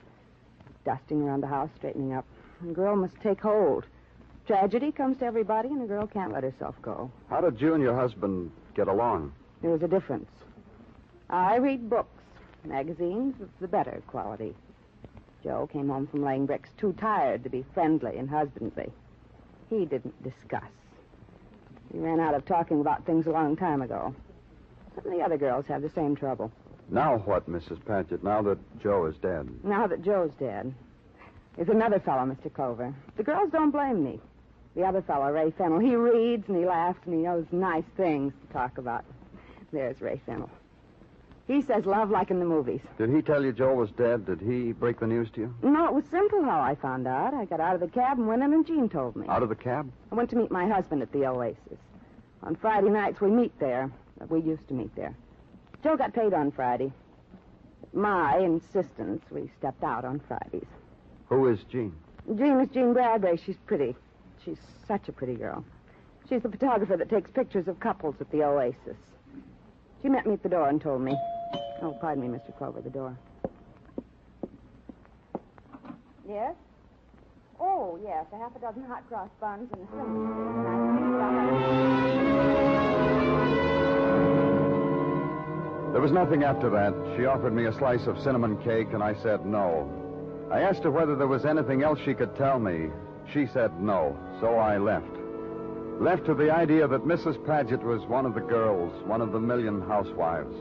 Dusting 0.87 1.21
around 1.25 1.43
the 1.43 1.47
house, 1.47 1.69
straightening 1.77 2.15
up. 2.15 2.25
A 2.63 2.73
girl 2.73 2.97
must 2.97 3.21
take 3.23 3.43
hold. 3.43 3.85
Tragedy 4.47 4.93
comes 4.93 5.19
to 5.19 5.27
everybody, 5.27 5.69
and 5.69 5.83
a 5.83 5.87
girl 5.87 6.07
can't 6.07 6.33
let 6.33 6.43
herself 6.43 6.75
go. 6.81 7.11
How 7.29 7.43
did 7.43 7.61
you 7.61 7.75
and 7.75 7.83
your 7.83 7.95
husband 7.95 8.51
get 8.75 8.89
along? 8.89 9.33
There 9.61 9.71
was 9.71 9.83
a 9.83 9.89
difference. 9.89 10.31
I 11.31 11.57
read 11.57 11.89
books, 11.89 12.23
magazines 12.65 13.41
of 13.41 13.49
the 13.61 13.69
better 13.69 14.03
quality. 14.07 14.55
Joe 15.43 15.69
came 15.73 15.89
home 15.89 16.07
from 16.07 16.23
laying 16.25 16.47
bricks 16.47 16.71
too 16.79 16.93
tired 16.95 17.43
to 17.45 17.51
be 17.51 17.65
friendly 17.75 18.17
and 18.17 18.29
husbandly. 18.29 18.91
He 19.69 19.85
didn't 19.85 20.23
discuss. 20.23 20.71
He 21.93 21.99
ran 21.99 22.21
out 22.21 22.35
of 22.35 22.45
talking 22.45 22.81
about 22.81 23.05
things 23.05 23.27
a 23.27 23.31
long 23.31 23.57
time 23.57 23.83
ago. 23.83 24.15
Some 24.95 25.07
of 25.07 25.13
the 25.13 25.25
other 25.25 25.37
girls 25.37 25.67
have 25.67 25.83
the 25.83 25.91
same 25.91 26.17
trouble. 26.17 26.51
Now 26.89 27.19
what, 27.19 27.49
Mrs. 27.49 27.85
Paget, 27.85 28.23
now 28.23 28.43
that 28.43 28.59
Joe 28.83 29.07
is 29.07 29.17
dead? 29.17 29.49
Now 29.65 29.87
that 29.87 30.03
Joe's 30.03 30.33
dead, 30.39 30.75
there's 31.57 31.69
another 31.69 32.01
fellow, 32.01 32.23
Mr. 32.23 32.53
Clover. 32.53 32.95
The 33.17 33.23
girls 33.23 33.51
don't 33.51 33.71
blame 33.71 34.05
me. 34.05 34.21
The 34.77 34.83
other 34.85 35.03
fellow, 35.03 35.31
Ray 35.31 35.53
Fennel, 35.53 35.79
he 35.79 35.95
reads 35.95 36.49
and 36.49 36.57
he 36.57 36.65
laughs 36.65 36.99
and 37.07 37.15
he 37.15 37.21
knows 37.21 37.47
nice 37.53 37.85
things 37.97 38.33
to 38.47 38.53
talk 38.53 38.79
about. 38.79 39.05
There's 39.73 40.01
Ray 40.01 40.21
Fennel. 40.27 40.51
He 41.47 41.61
says 41.61 41.85
love 41.85 42.11
like 42.11 42.31
in 42.31 42.39
the 42.39 42.47
movies. 42.47 42.81
Did 42.97 43.11
he 43.11 43.21
tell 43.21 43.45
you 43.45 43.53
Joe 43.53 43.75
was 43.75 43.91
dead? 43.91 44.25
Did 44.25 44.41
he 44.41 44.73
break 44.73 44.99
the 44.99 45.07
news 45.07 45.31
to 45.33 45.43
you? 45.43 45.55
No, 45.63 45.87
it 45.87 45.93
was 45.93 46.05
simple 46.11 46.43
how 46.43 46.61
I 46.61 46.75
found 46.75 47.07
out. 47.07 47.35
I 47.35 47.45
got 47.45 47.61
out 47.61 47.75
of 47.75 47.81
the 47.81 47.89
cab 47.89 48.19
and 48.19 48.27
went 48.27 48.43
in, 48.43 48.55
and 48.55 48.67
Jean 48.67 48.89
told 48.89 49.15
me. 49.15 49.27
Out 49.29 49.43
of 49.43 49.51
the 49.51 49.55
cab? 49.55 49.91
I 50.11 50.15
went 50.15 50.31
to 50.31 50.37
meet 50.37 50.51
my 50.51 50.67
husband 50.67 51.03
at 51.03 51.13
the 51.13 51.27
Oasis. 51.27 51.79
On 52.43 52.57
Friday 52.57 52.89
nights, 52.89 53.21
we 53.21 53.31
meet 53.31 53.59
there. 53.59 53.91
We 54.31 54.41
used 54.41 54.67
to 54.69 54.75
meet 54.75 54.95
there. 54.97 55.15
Joe 55.83 55.97
got 55.97 56.15
paid 56.15 56.33
on 56.33 56.51
Friday. 56.51 56.91
At 57.83 57.95
my 57.95 58.39
insistence, 58.39 59.23
we 59.31 59.51
stepped 59.59 59.85
out 59.85 60.07
on 60.07 60.21
Fridays. 60.21 60.67
Who 61.29 61.49
is 61.49 61.59
Jean? 61.71 61.95
Jean 62.37 62.61
is 62.61 62.71
Jean 62.71 62.95
Bradbury. 62.95 63.39
She's 63.45 63.59
pretty. 63.67 63.95
She's 64.43 64.59
such 64.89 65.09
a 65.09 65.13
pretty 65.13 65.35
girl. 65.35 65.63
She's 66.27 66.41
the 66.43 66.49
photographer 66.49 66.97
that 66.97 67.11
takes 67.11 67.31
pictures 67.31 67.69
of 67.69 67.81
couples 67.81 68.15
at 68.21 68.31
the 68.31 68.43
Oasis. 68.45 68.97
She 70.01 70.09
met 70.09 70.27
me 70.27 70.35
at 70.35 70.43
the 70.43 70.49
door 70.49 70.69
and 70.71 70.81
told 70.81 71.03
me. 71.03 71.15
Oh, 71.85 71.93
pardon 72.01 72.23
me, 72.23 72.39
Mr. 72.39 72.57
Clover, 72.57 72.81
the 72.81 72.89
door. 72.89 73.15
Yes? 76.27 76.55
Oh, 77.61 77.99
yes, 78.03 78.25
a 78.33 78.39
half 78.39 78.57
a 78.57 78.59
dozen 78.59 78.85
hot 78.85 79.07
cross 79.07 79.29
buns 79.39 79.69
and 79.71 79.83
a 79.83 79.87
There 85.93 86.01
was 86.01 86.11
nothing 86.11 86.43
after 86.43 86.71
that. 86.71 86.95
She 87.19 87.27
offered 87.27 87.53
me 87.55 87.67
a 87.67 87.73
slice 87.75 88.07
of 88.07 88.19
cinnamon 88.19 88.57
cake, 88.65 88.95
and 88.95 89.03
I 89.03 89.13
said 89.23 89.45
no. 89.45 89.87
I 90.51 90.63
asked 90.63 90.85
her 90.85 90.91
whether 90.91 91.15
there 91.15 91.29
was 91.29 91.45
anything 91.45 91.83
else 91.83 91.99
she 92.03 92.15
could 92.15 92.35
tell 92.35 92.59
me. 92.59 92.89
She 93.31 93.47
said 93.53 93.79
no, 93.79 94.17
so 94.41 94.57
I 94.57 94.79
left. 94.79 95.15
Left 96.01 96.25
to 96.25 96.35
the 96.35 96.51
idea 96.51 96.89
that 96.89 97.05
Mrs. 97.05 97.45
Paget 97.47 97.83
was 97.83 98.01
one 98.07 98.25
of 98.25 98.33
the 98.33 98.41
girls, 98.41 98.91
one 99.05 99.21
of 99.21 99.33
the 99.33 99.39
million 99.39 99.83
housewives. 99.83 100.57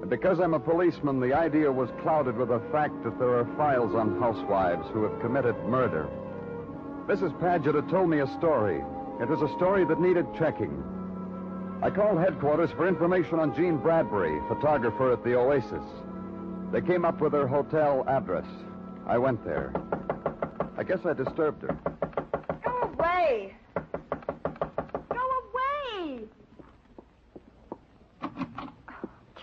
And 0.00 0.08
because 0.08 0.40
I'm 0.40 0.54
a 0.54 0.60
policeman, 0.60 1.20
the 1.20 1.34
idea 1.34 1.70
was 1.70 1.90
clouded 2.02 2.36
with 2.36 2.48
the 2.48 2.62
fact 2.72 3.02
that 3.04 3.18
there 3.18 3.36
are 3.36 3.44
files 3.56 3.94
on 3.94 4.18
housewives 4.18 4.86
who 4.92 5.02
have 5.02 5.20
committed 5.20 5.56
murder. 5.66 6.08
Mrs. 7.06 7.38
Paget 7.40 7.74
had 7.74 7.88
told 7.88 8.08
me 8.08 8.20
a 8.20 8.26
story. 8.38 8.82
It 9.20 9.28
was 9.28 9.42
a 9.42 9.54
story 9.56 9.84
that 9.84 10.00
needed 10.00 10.26
checking. 10.38 10.82
I 11.82 11.90
called 11.90 12.18
headquarters 12.18 12.70
for 12.72 12.86
information 12.86 13.38
on 13.38 13.54
Jean 13.54 13.76
Bradbury, 13.76 14.38
photographer 14.48 15.12
at 15.12 15.24
the 15.24 15.34
Oasis. 15.34 15.84
They 16.72 16.80
came 16.80 17.04
up 17.04 17.20
with 17.20 17.32
her 17.32 17.46
hotel 17.46 18.04
address. 18.06 18.46
I 19.06 19.18
went 19.18 19.44
there. 19.44 19.72
I 20.76 20.82
guess 20.82 21.00
I 21.04 21.12
disturbed 21.14 21.62
her. 21.62 21.76
Go 22.64 22.92
away! 22.92 23.54
Go 25.08 25.20
away! 25.20 26.24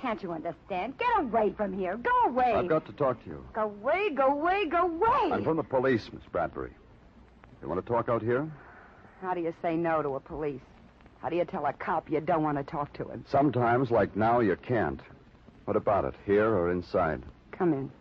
Can't 0.08 0.24
you 0.24 0.32
understand? 0.32 0.98
Get 0.98 1.20
away 1.20 1.54
from 1.58 1.78
here. 1.78 1.98
Go 1.98 2.30
away. 2.30 2.54
I've 2.54 2.70
got 2.70 2.86
to 2.86 2.94
talk 2.94 3.22
to 3.26 3.30
you. 3.30 3.46
Go 3.52 3.64
away, 3.64 4.10
go 4.12 4.28
away, 4.28 4.66
go 4.66 4.84
away. 4.84 5.34
I'm 5.34 5.44
from 5.44 5.58
the 5.58 5.64
police, 5.64 6.10
Miss 6.14 6.24
Bradbury. 6.32 6.72
You 7.62 7.68
want 7.68 7.86
to 7.86 7.92
talk 7.92 8.08
out 8.08 8.22
here? 8.22 8.50
How 9.22 9.34
do 9.34 9.42
you 9.42 9.54
say 9.62 9.76
no 9.76 10.02
to 10.02 10.16
a 10.16 10.22
police? 10.22 10.62
How 11.22 11.28
do 11.28 11.36
you 11.36 11.44
tell 11.44 11.66
a 11.66 11.74
cop 11.74 12.10
you 12.10 12.22
don't 12.22 12.42
want 12.42 12.58
to 12.58 12.64
talk 12.64 12.94
to 12.94 13.10
him? 13.10 13.26
Sometimes, 13.30 13.92
like 13.92 14.16
now, 14.16 14.40
you 14.40 14.56
can't. 14.56 15.02
What 15.66 15.76
about 15.76 16.06
it, 16.06 16.14
here 16.26 16.56
or 16.56 16.72
inside? 16.72 17.22
Come 17.52 17.74
in. 17.74 17.92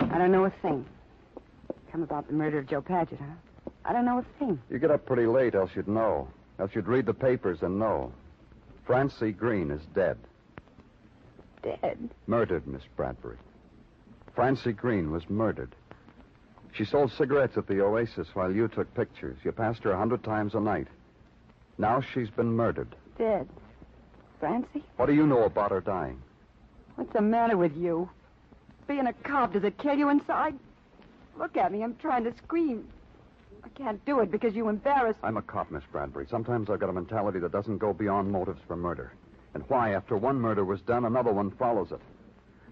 I 0.00 0.16
don't 0.16 0.32
know 0.32 0.46
a 0.46 0.50
thing. 0.62 0.86
Come 1.92 2.04
about 2.04 2.26
the 2.26 2.32
murder 2.32 2.60
of 2.60 2.68
Joe 2.68 2.80
Paget, 2.80 3.18
huh? 3.18 3.70
I 3.84 3.92
don't 3.92 4.06
know 4.06 4.20
a 4.20 4.38
thing. 4.38 4.58
You 4.70 4.78
get 4.78 4.90
up 4.90 5.04
pretty 5.04 5.26
late, 5.26 5.54
else 5.54 5.72
you'd 5.76 5.88
know. 5.88 6.26
Else 6.58 6.70
you'd 6.74 6.88
read 6.88 7.04
the 7.04 7.12
papers 7.12 7.58
and 7.60 7.78
know. 7.78 8.14
Francie 8.86 9.32
Green 9.32 9.70
is 9.70 9.82
dead. 9.94 10.16
Dead? 11.66 12.10
Murdered, 12.28 12.66
Miss 12.66 12.82
Bradbury. 12.96 13.38
Francie 14.34 14.72
Green 14.72 15.10
was 15.10 15.28
murdered. 15.28 15.74
She 16.72 16.84
sold 16.84 17.10
cigarettes 17.12 17.56
at 17.56 17.66
the 17.66 17.80
Oasis 17.82 18.28
while 18.34 18.52
you 18.52 18.68
took 18.68 18.92
pictures. 18.94 19.36
You 19.42 19.50
passed 19.50 19.82
her 19.82 19.90
a 19.90 19.96
hundred 19.98 20.22
times 20.22 20.54
a 20.54 20.60
night. 20.60 20.86
Now 21.78 22.02
she's 22.14 22.30
been 22.30 22.52
murdered. 22.54 22.94
Dead. 23.18 23.48
Francie? 24.38 24.84
What 24.96 25.06
do 25.06 25.14
you 25.14 25.26
know 25.26 25.44
about 25.44 25.70
her 25.72 25.80
dying? 25.80 26.20
What's 26.94 27.12
the 27.12 27.22
matter 27.22 27.56
with 27.56 27.76
you? 27.76 28.08
Being 28.86 29.06
a 29.06 29.12
cop, 29.12 29.54
does 29.54 29.64
it 29.64 29.78
kill 29.78 29.96
you 29.96 30.10
inside? 30.10 30.54
Look 31.38 31.56
at 31.56 31.72
me. 31.72 31.82
I'm 31.82 31.96
trying 31.96 32.24
to 32.24 32.34
scream. 32.36 32.86
I 33.64 33.68
can't 33.70 34.04
do 34.04 34.20
it 34.20 34.30
because 34.30 34.54
you 34.54 34.68
embarrass 34.68 35.16
me. 35.16 35.22
I'm 35.24 35.36
a 35.36 35.42
cop, 35.42 35.70
Miss 35.70 35.82
Bradbury. 35.90 36.26
Sometimes 36.30 36.70
I've 36.70 36.78
got 36.78 36.90
a 36.90 36.92
mentality 36.92 37.40
that 37.40 37.50
doesn't 37.50 37.78
go 37.78 37.92
beyond 37.92 38.30
motives 38.30 38.60
for 38.68 38.76
murder. 38.76 39.12
And 39.56 39.64
why, 39.68 39.94
after 39.94 40.18
one 40.18 40.38
murder 40.38 40.66
was 40.66 40.82
done, 40.82 41.06
another 41.06 41.32
one 41.32 41.50
follows 41.52 41.90
it. 41.90 42.00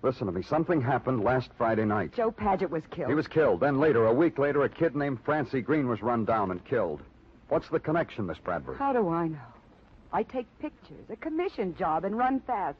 Listen 0.02 0.26
to 0.26 0.32
me. 0.34 0.42
Something 0.42 0.82
happened 0.82 1.24
last 1.24 1.48
Friday 1.56 1.86
night. 1.86 2.12
Joe 2.14 2.30
Paget 2.30 2.70
was 2.70 2.82
killed. 2.90 3.08
He 3.08 3.14
was 3.14 3.26
killed. 3.26 3.60
Then 3.60 3.80
later, 3.80 4.04
a 4.04 4.12
week 4.12 4.36
later, 4.38 4.64
a 4.64 4.68
kid 4.68 4.94
named 4.94 5.18
Francie 5.24 5.62
Green 5.62 5.88
was 5.88 6.02
run 6.02 6.26
down 6.26 6.50
and 6.50 6.62
killed. 6.66 7.00
What's 7.48 7.70
the 7.70 7.80
connection, 7.80 8.26
Miss 8.26 8.36
Bradbury? 8.36 8.76
How 8.76 8.92
do 8.92 9.08
I 9.08 9.28
know? 9.28 9.38
I 10.12 10.24
take 10.24 10.46
pictures, 10.58 11.06
a 11.08 11.16
commission 11.16 11.74
job, 11.74 12.04
and 12.04 12.18
run 12.18 12.40
fast. 12.40 12.76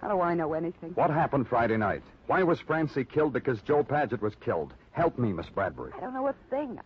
How 0.00 0.10
do 0.10 0.20
I 0.20 0.34
know 0.34 0.52
anything? 0.52 0.90
What 0.90 1.10
happened 1.10 1.48
Friday 1.48 1.76
night? 1.76 2.02
Why 2.28 2.44
was 2.44 2.60
Francie 2.60 3.02
killed 3.04 3.32
because 3.32 3.60
Joe 3.62 3.82
Paget 3.82 4.22
was 4.22 4.36
killed? 4.36 4.72
Help 4.92 5.18
me, 5.18 5.32
Miss 5.32 5.48
Bradbury. 5.48 5.90
I 5.96 6.00
don't 6.00 6.14
know 6.14 6.28
a 6.28 6.34
thing. 6.50 6.78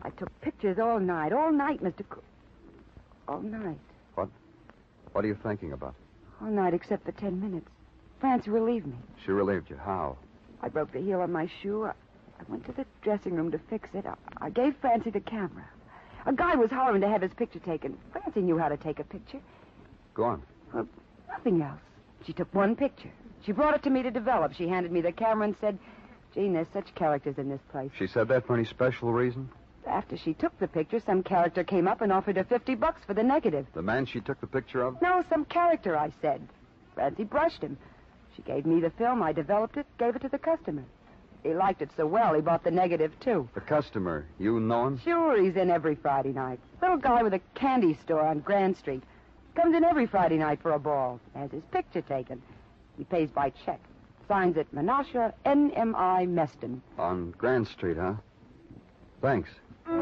I 0.00 0.08
took 0.08 0.30
pictures 0.40 0.78
all 0.78 0.98
night, 0.98 1.34
all 1.34 1.52
night, 1.52 1.82
Mr. 1.82 2.08
Co- 2.08 2.22
all 3.28 3.42
night. 3.42 3.76
What? 5.12 5.24
Are 5.24 5.28
you 5.28 5.38
thinking 5.42 5.72
about? 5.72 5.94
All 6.40 6.48
night 6.48 6.74
except 6.74 7.04
for 7.04 7.12
ten 7.12 7.40
minutes. 7.40 7.68
Francie 8.20 8.50
relieved 8.50 8.86
me. 8.86 8.96
She 9.24 9.32
relieved 9.32 9.70
you. 9.70 9.76
How? 9.76 10.16
I 10.62 10.68
broke 10.68 10.92
the 10.92 11.00
heel 11.00 11.20
on 11.20 11.32
my 11.32 11.50
shoe. 11.62 11.84
I, 11.84 11.90
I 11.90 12.42
went 12.48 12.66
to 12.66 12.72
the 12.72 12.84
dressing 13.02 13.34
room 13.34 13.50
to 13.50 13.58
fix 13.70 13.88
it. 13.94 14.04
I, 14.06 14.14
I 14.40 14.50
gave 14.50 14.76
Francie 14.80 15.10
the 15.10 15.20
camera. 15.20 15.64
A 16.26 16.32
guy 16.32 16.54
was 16.54 16.70
hollering 16.70 17.00
to 17.00 17.08
have 17.08 17.22
his 17.22 17.32
picture 17.32 17.60
taken. 17.60 17.96
Francie 18.12 18.42
knew 18.42 18.58
how 18.58 18.68
to 18.68 18.76
take 18.76 18.98
a 18.98 19.04
picture. 19.04 19.40
Go 20.14 20.24
on. 20.24 20.42
Well, 20.72 20.86
nothing 21.28 21.62
else. 21.62 21.80
She 22.26 22.32
took 22.34 22.54
one 22.54 22.76
picture. 22.76 23.10
She 23.44 23.52
brought 23.52 23.74
it 23.74 23.82
to 23.84 23.90
me 23.90 24.02
to 24.02 24.10
develop. 24.10 24.52
She 24.52 24.68
handed 24.68 24.92
me 24.92 25.00
the 25.00 25.12
camera 25.12 25.46
and 25.46 25.56
said, 25.60 25.78
Jean, 26.34 26.52
there's 26.52 26.66
such 26.74 26.94
characters 26.94 27.38
in 27.38 27.48
this 27.48 27.60
place. 27.72 27.90
She 27.98 28.06
said 28.06 28.28
that 28.28 28.46
for 28.46 28.54
any 28.54 28.66
special 28.66 29.12
reason? 29.12 29.48
After 29.86 30.16
she 30.16 30.34
took 30.34 30.56
the 30.58 30.68
picture, 30.68 31.00
some 31.00 31.22
character 31.22 31.64
came 31.64 31.88
up 31.88 32.00
and 32.00 32.12
offered 32.12 32.36
her 32.36 32.44
50 32.44 32.74
bucks 32.74 33.02
for 33.06 33.14
the 33.14 33.22
negative. 33.22 33.66
The 33.74 33.82
man 33.82 34.06
she 34.06 34.20
took 34.20 34.40
the 34.40 34.46
picture 34.46 34.82
of? 34.82 35.00
No, 35.00 35.24
some 35.28 35.44
character, 35.44 35.96
I 35.96 36.12
said. 36.20 36.46
Francie 36.94 37.24
brushed 37.24 37.62
him. 37.62 37.76
She 38.36 38.42
gave 38.42 38.66
me 38.66 38.80
the 38.80 38.90
film. 38.90 39.22
I 39.22 39.32
developed 39.32 39.76
it, 39.76 39.86
gave 39.98 40.16
it 40.16 40.22
to 40.22 40.28
the 40.28 40.38
customer. 40.38 40.84
He 41.42 41.54
liked 41.54 41.80
it 41.80 41.90
so 41.96 42.06
well, 42.06 42.34
he 42.34 42.42
bought 42.42 42.64
the 42.64 42.70
negative, 42.70 43.18
too. 43.20 43.48
The 43.54 43.60
customer. 43.62 44.26
You 44.38 44.60
know 44.60 44.86
him? 44.86 44.98
Sure, 44.98 45.40
he's 45.42 45.56
in 45.56 45.70
every 45.70 45.94
Friday 45.94 46.32
night. 46.32 46.60
Little 46.82 46.98
guy 46.98 47.22
with 47.22 47.32
a 47.32 47.40
candy 47.54 47.94
store 48.02 48.20
on 48.20 48.40
Grand 48.40 48.76
Street. 48.76 49.02
Comes 49.54 49.74
in 49.74 49.82
every 49.82 50.06
Friday 50.06 50.36
night 50.36 50.60
for 50.60 50.72
a 50.72 50.78
ball. 50.78 51.18
Has 51.34 51.50
his 51.50 51.62
picture 51.72 52.02
taken. 52.02 52.42
He 52.98 53.04
pays 53.04 53.30
by 53.30 53.50
check. 53.64 53.80
Signs 54.28 54.56
it 54.56 54.72
Menashe 54.74 55.32
N.M.I. 55.44 56.26
Meston. 56.26 56.80
On 56.98 57.32
Grand 57.32 57.66
Street, 57.66 57.96
huh? 57.96 58.14
Thanks. 59.22 59.50
With 59.90 59.98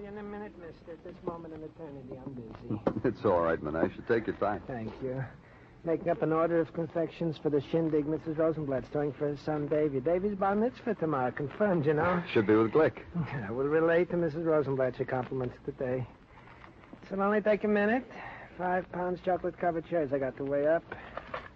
you 0.00 0.08
in 0.08 0.18
a 0.18 0.22
minute, 0.24 0.52
mister. 0.58 0.90
At 0.90 1.04
this 1.04 1.14
moment 1.24 1.54
in 1.54 1.62
eternity, 1.62 2.18
I'm 2.26 2.32
busy. 2.32 2.80
it's 3.04 3.24
all 3.24 3.42
right, 3.42 3.62
Menashe. 3.62 3.92
Take 4.08 4.26
your 4.26 4.34
time. 4.36 4.60
Thank 4.66 4.92
you. 5.00 5.24
Making 5.84 6.08
up 6.08 6.22
an 6.22 6.32
order 6.32 6.58
of 6.58 6.72
confections 6.72 7.38
for 7.40 7.50
the 7.50 7.60
shindig 7.70 8.06
Mrs. 8.06 8.38
Rosenblatt's 8.38 8.88
throwing 8.88 9.12
for 9.12 9.28
his 9.28 9.38
son, 9.38 9.68
Davy. 9.68 10.00
Davy's 10.00 10.34
bar 10.34 10.56
mitzvah 10.56 10.94
tomorrow. 10.96 11.30
Confirmed, 11.30 11.86
you 11.86 11.94
know. 11.94 12.20
Should 12.32 12.48
be 12.48 12.56
with 12.56 12.72
Glick. 12.72 12.98
I 13.46 13.52
will 13.52 13.66
relate 13.68 14.10
to 14.10 14.16
Mrs. 14.16 14.44
Rosenblatt 14.44 14.98
your 14.98 15.06
compliments 15.06 15.54
today. 15.64 16.04
This'll 17.02 17.22
only 17.22 17.40
take 17.40 17.62
a 17.62 17.68
minute. 17.68 18.04
Five 18.58 18.90
pounds 18.92 19.20
chocolate 19.24 19.58
covered 19.58 19.88
cherries 19.88 20.12
I 20.12 20.18
got 20.18 20.36
to 20.36 20.44
weigh 20.44 20.66
up. 20.66 20.84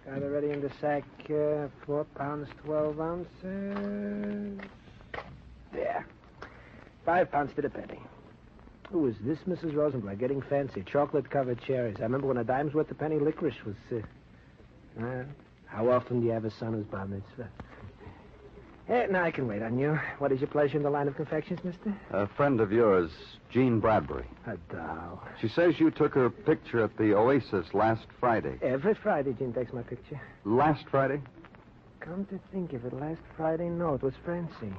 Got 0.05 0.21
it 0.21 0.25
ready 0.25 0.49
in 0.51 0.61
the 0.61 0.71
sack. 0.81 1.03
Uh, 1.29 1.67
four 1.85 2.05
pounds, 2.15 2.47
twelve 2.63 2.99
ounces. 2.99 4.59
There. 5.71 6.05
Five 7.05 7.31
pounds 7.31 7.53
to 7.55 7.61
the 7.61 7.69
penny. 7.69 7.99
Who 8.91 9.05
is 9.07 9.15
this 9.21 9.39
Mrs. 9.47 9.75
Rosenblatt 9.75 10.17
getting 10.17 10.41
fancy? 10.41 10.83
Chocolate 10.83 11.29
covered 11.29 11.61
cherries. 11.61 11.97
I 11.99 12.03
remember 12.03 12.27
when 12.27 12.37
a 12.37 12.43
dime's 12.43 12.73
worth 12.73 12.89
a 12.89 12.95
penny 12.95 13.19
licorice 13.19 13.63
was. 13.65 13.75
Uh, 13.91 15.03
uh, 15.03 15.23
how 15.65 15.89
often 15.89 16.21
do 16.21 16.25
you 16.25 16.31
have 16.31 16.45
a 16.45 16.51
son 16.51 16.73
who's 16.73 16.85
bar 16.85 17.05
mitzvah? 17.05 17.49
Eh, 18.89 19.05
now 19.09 19.23
I 19.23 19.31
can 19.31 19.47
wait 19.47 19.61
on 19.61 19.77
you. 19.77 19.99
What 20.19 20.31
is 20.31 20.39
your 20.39 20.47
pleasure 20.47 20.77
in 20.77 20.83
the 20.83 20.89
line 20.89 21.09
of 21.09 21.15
confections, 21.17 21.61
mister? 21.63 21.93
A 22.11 22.25
friend 22.25 22.61
of 22.61 22.71
yours, 22.71 23.11
Jean 23.49 23.81
Bradbury. 23.81 24.25
A 24.45 24.55
doll. 24.73 25.21
She 25.41 25.49
says 25.49 25.77
you 25.77 25.91
took 25.91 26.13
her 26.13 26.29
picture 26.29 26.81
at 26.83 26.95
the 26.95 27.13
Oasis 27.13 27.73
last 27.73 28.05
Friday. 28.19 28.57
Every 28.61 28.93
Friday, 28.93 29.33
Jean 29.33 29.51
takes 29.51 29.73
my 29.73 29.81
picture. 29.81 30.19
Last 30.45 30.85
Friday? 30.89 31.19
Come 31.99 32.25
to 32.27 32.39
think 32.53 32.71
of 32.71 32.85
it, 32.85 32.93
last 32.93 33.21
Friday, 33.35 33.67
no, 33.67 33.95
it 33.95 34.01
was 34.01 34.13
Francie. 34.23 34.73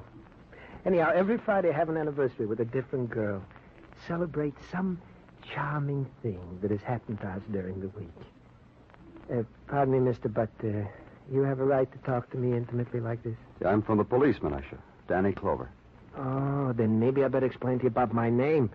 Anyhow, 0.87 1.12
every 1.14 1.37
Friday 1.37 1.68
I 1.68 1.73
have 1.73 1.90
an 1.90 1.99
anniversary 1.99 2.47
with 2.47 2.61
a 2.61 2.64
different 2.64 3.11
girl. 3.11 3.44
Celebrate 4.07 4.55
some 4.71 4.99
charming 5.55 6.07
thing 6.23 6.40
that 6.62 6.71
has 6.71 6.81
happened 6.81 7.21
to 7.21 7.27
us 7.27 7.42
during 7.53 7.81
the 7.81 7.88
week. 7.88 8.09
Uh, 9.31 9.42
pardon 9.66 9.92
me, 9.92 9.99
mister, 10.01 10.31
but 10.31 10.49
uh, 10.64 10.68
you 11.33 11.43
have 11.43 11.61
a 11.61 11.64
right 11.64 11.91
to 11.91 11.99
talk 11.99 12.31
to 12.31 12.37
me 12.37 12.57
intimately 12.57 13.01
like 13.01 13.23
this? 13.23 13.37
I'm 13.64 13.83
from 13.83 13.99
the 13.99 14.05
police, 14.05 14.37
Menashe. 14.38 14.77
Danny 15.09 15.33
Clover. 15.33 15.69
Oh, 16.17 16.73
then 16.73 16.99
maybe 17.01 17.25
I 17.25 17.29
better 17.29 17.47
explain 17.47 17.79
to 17.79 17.85
you 17.85 17.88
about 17.88 18.12
my 18.12 18.31
name. 18.31 18.71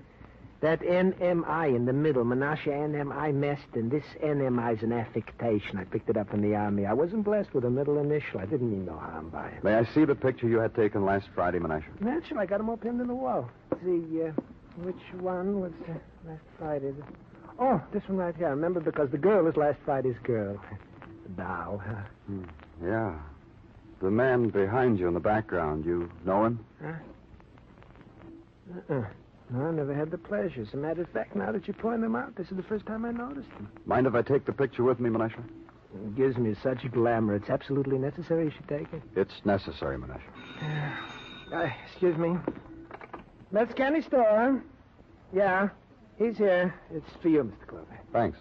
That 0.61 0.79
NMI 0.79 1.75
in 1.75 1.85
the 1.85 1.91
middle, 1.91 2.23
Menashe 2.23 2.67
NMI 2.67 3.33
Meston. 3.33 3.89
This 3.91 4.05
NMI 4.23 4.77
is 4.77 4.83
an 4.83 4.93
affectation. 4.93 5.77
I 5.77 5.83
picked 5.83 6.09
it 6.09 6.15
up 6.15 6.33
in 6.33 6.41
the 6.41 6.55
army. 6.55 6.85
I 6.85 6.93
wasn't 6.93 7.25
blessed 7.25 7.53
with 7.53 7.65
a 7.65 7.69
middle 7.69 7.99
initial. 7.99 8.39
I 8.39 8.45
didn't 8.45 8.71
mean 8.71 8.85
no 8.85 8.93
harm 8.93 9.29
by 9.29 9.47
it. 9.47 9.63
May 9.63 9.75
I 9.75 9.83
see 9.93 10.05
the 10.05 10.15
picture 10.15 10.47
you 10.47 10.59
had 10.59 10.73
taken 10.73 11.03
last 11.03 11.27
Friday, 11.35 11.59
Menashe? 11.59 11.83
Naturally, 11.99 12.43
I 12.43 12.45
got 12.45 12.59
them 12.59 12.69
all 12.69 12.77
pinned 12.77 13.01
in 13.01 13.07
the 13.07 13.13
wall. 13.13 13.49
See, 13.83 14.21
uh, 14.23 14.31
which 14.77 14.95
one 15.19 15.59
was 15.59 15.73
uh, 15.89 15.93
last 16.25 16.43
Friday? 16.57 16.93
Oh, 17.59 17.81
this 17.91 18.01
one 18.07 18.17
right 18.17 18.35
here. 18.35 18.47
I 18.47 18.51
remember 18.51 18.79
because 18.79 19.09
the 19.11 19.17
girl 19.17 19.45
is 19.47 19.57
last 19.57 19.79
Friday's 19.83 20.15
girl. 20.23 20.57
Doll, 21.37 21.81
huh? 21.85 22.01
Hmm. 22.27 22.43
Yeah. 22.83 23.15
The 24.01 24.11
man 24.11 24.49
behind 24.49 24.99
you 24.99 25.07
in 25.07 25.13
the 25.13 25.19
background, 25.19 25.85
you 25.85 26.09
know 26.25 26.45
him? 26.45 26.65
Huh? 26.81 26.93
Uh-uh. 28.89 29.03
No, 29.49 29.67
I 29.67 29.71
never 29.71 29.93
had 29.93 30.09
the 30.11 30.17
pleasure. 30.17 30.61
As 30.61 30.73
a 30.73 30.77
matter 30.77 31.01
of 31.01 31.09
fact, 31.09 31.35
now 31.35 31.51
that 31.51 31.67
you 31.67 31.73
point 31.73 32.01
them 32.01 32.15
out, 32.15 32.35
this 32.35 32.49
is 32.49 32.57
the 32.57 32.63
first 32.63 32.85
time 32.85 33.05
I 33.05 33.11
noticed 33.11 33.49
them. 33.51 33.69
Mind 33.85 34.07
if 34.07 34.15
I 34.15 34.21
take 34.21 34.45
the 34.45 34.53
picture 34.53 34.83
with 34.83 34.99
me, 34.99 35.09
Menashe? 35.09 35.37
It 35.93 36.15
gives 36.15 36.37
me 36.37 36.55
such 36.63 36.89
glamour. 36.91 37.35
It's 37.35 37.49
absolutely 37.49 37.97
necessary 37.99 38.45
you 38.45 38.51
should 38.51 38.67
take 38.67 38.91
it. 38.93 39.01
It's 39.15 39.45
necessary, 39.45 39.97
Menashe. 39.97 40.21
Uh, 41.53 41.69
excuse 41.85 42.17
me. 42.17 42.35
That's 43.51 43.73
candy 43.75 44.01
store. 44.01 44.63
Yeah, 45.33 45.69
he's 46.17 46.37
here. 46.37 46.73
It's 46.91 47.09
for 47.21 47.29
you, 47.29 47.43
Mr. 47.43 47.67
Clover. 47.67 47.99
Thanks. 48.11 48.37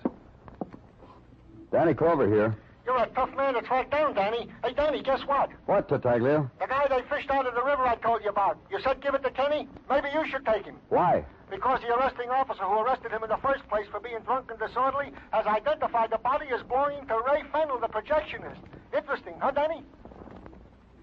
Danny 1.70 1.94
Clover 1.94 2.26
here. 2.28 2.56
You're 2.84 2.96
a 2.96 3.06
tough 3.14 3.34
man 3.36 3.54
to 3.54 3.62
track 3.62 3.90
down, 3.90 4.14
Danny. 4.14 4.48
Hey, 4.64 4.72
Danny, 4.74 5.02
guess 5.02 5.20
what? 5.26 5.50
What, 5.66 5.88
Tartaglia? 5.88 6.50
The 6.60 6.66
guy 6.66 6.86
they 6.88 7.02
fished 7.08 7.30
out 7.30 7.46
of 7.46 7.54
the 7.54 7.62
river 7.62 7.86
I 7.86 7.94
told 7.96 8.22
you 8.24 8.30
about. 8.30 8.58
You 8.70 8.80
said 8.82 9.00
give 9.00 9.14
it 9.14 9.22
to 9.22 9.30
Kenny? 9.30 9.68
Maybe 9.88 10.08
you 10.12 10.28
should 10.28 10.44
take 10.44 10.64
him. 10.64 10.76
Why? 10.88 11.24
Because 11.50 11.80
the 11.80 11.94
arresting 11.94 12.30
officer 12.30 12.64
who 12.64 12.80
arrested 12.80 13.12
him 13.12 13.22
in 13.22 13.28
the 13.28 13.36
first 13.36 13.68
place 13.68 13.86
for 13.90 14.00
being 14.00 14.18
drunk 14.24 14.50
and 14.50 14.58
disorderly 14.58 15.12
has 15.32 15.46
identified 15.46 16.10
the 16.10 16.18
body 16.18 16.46
as 16.52 16.62
belonging 16.62 17.06
to 17.06 17.20
Ray 17.26 17.42
Fennel, 17.52 17.78
the 17.78 17.88
projectionist. 17.88 18.58
Interesting, 18.96 19.34
huh, 19.38 19.52
Danny? 19.52 19.82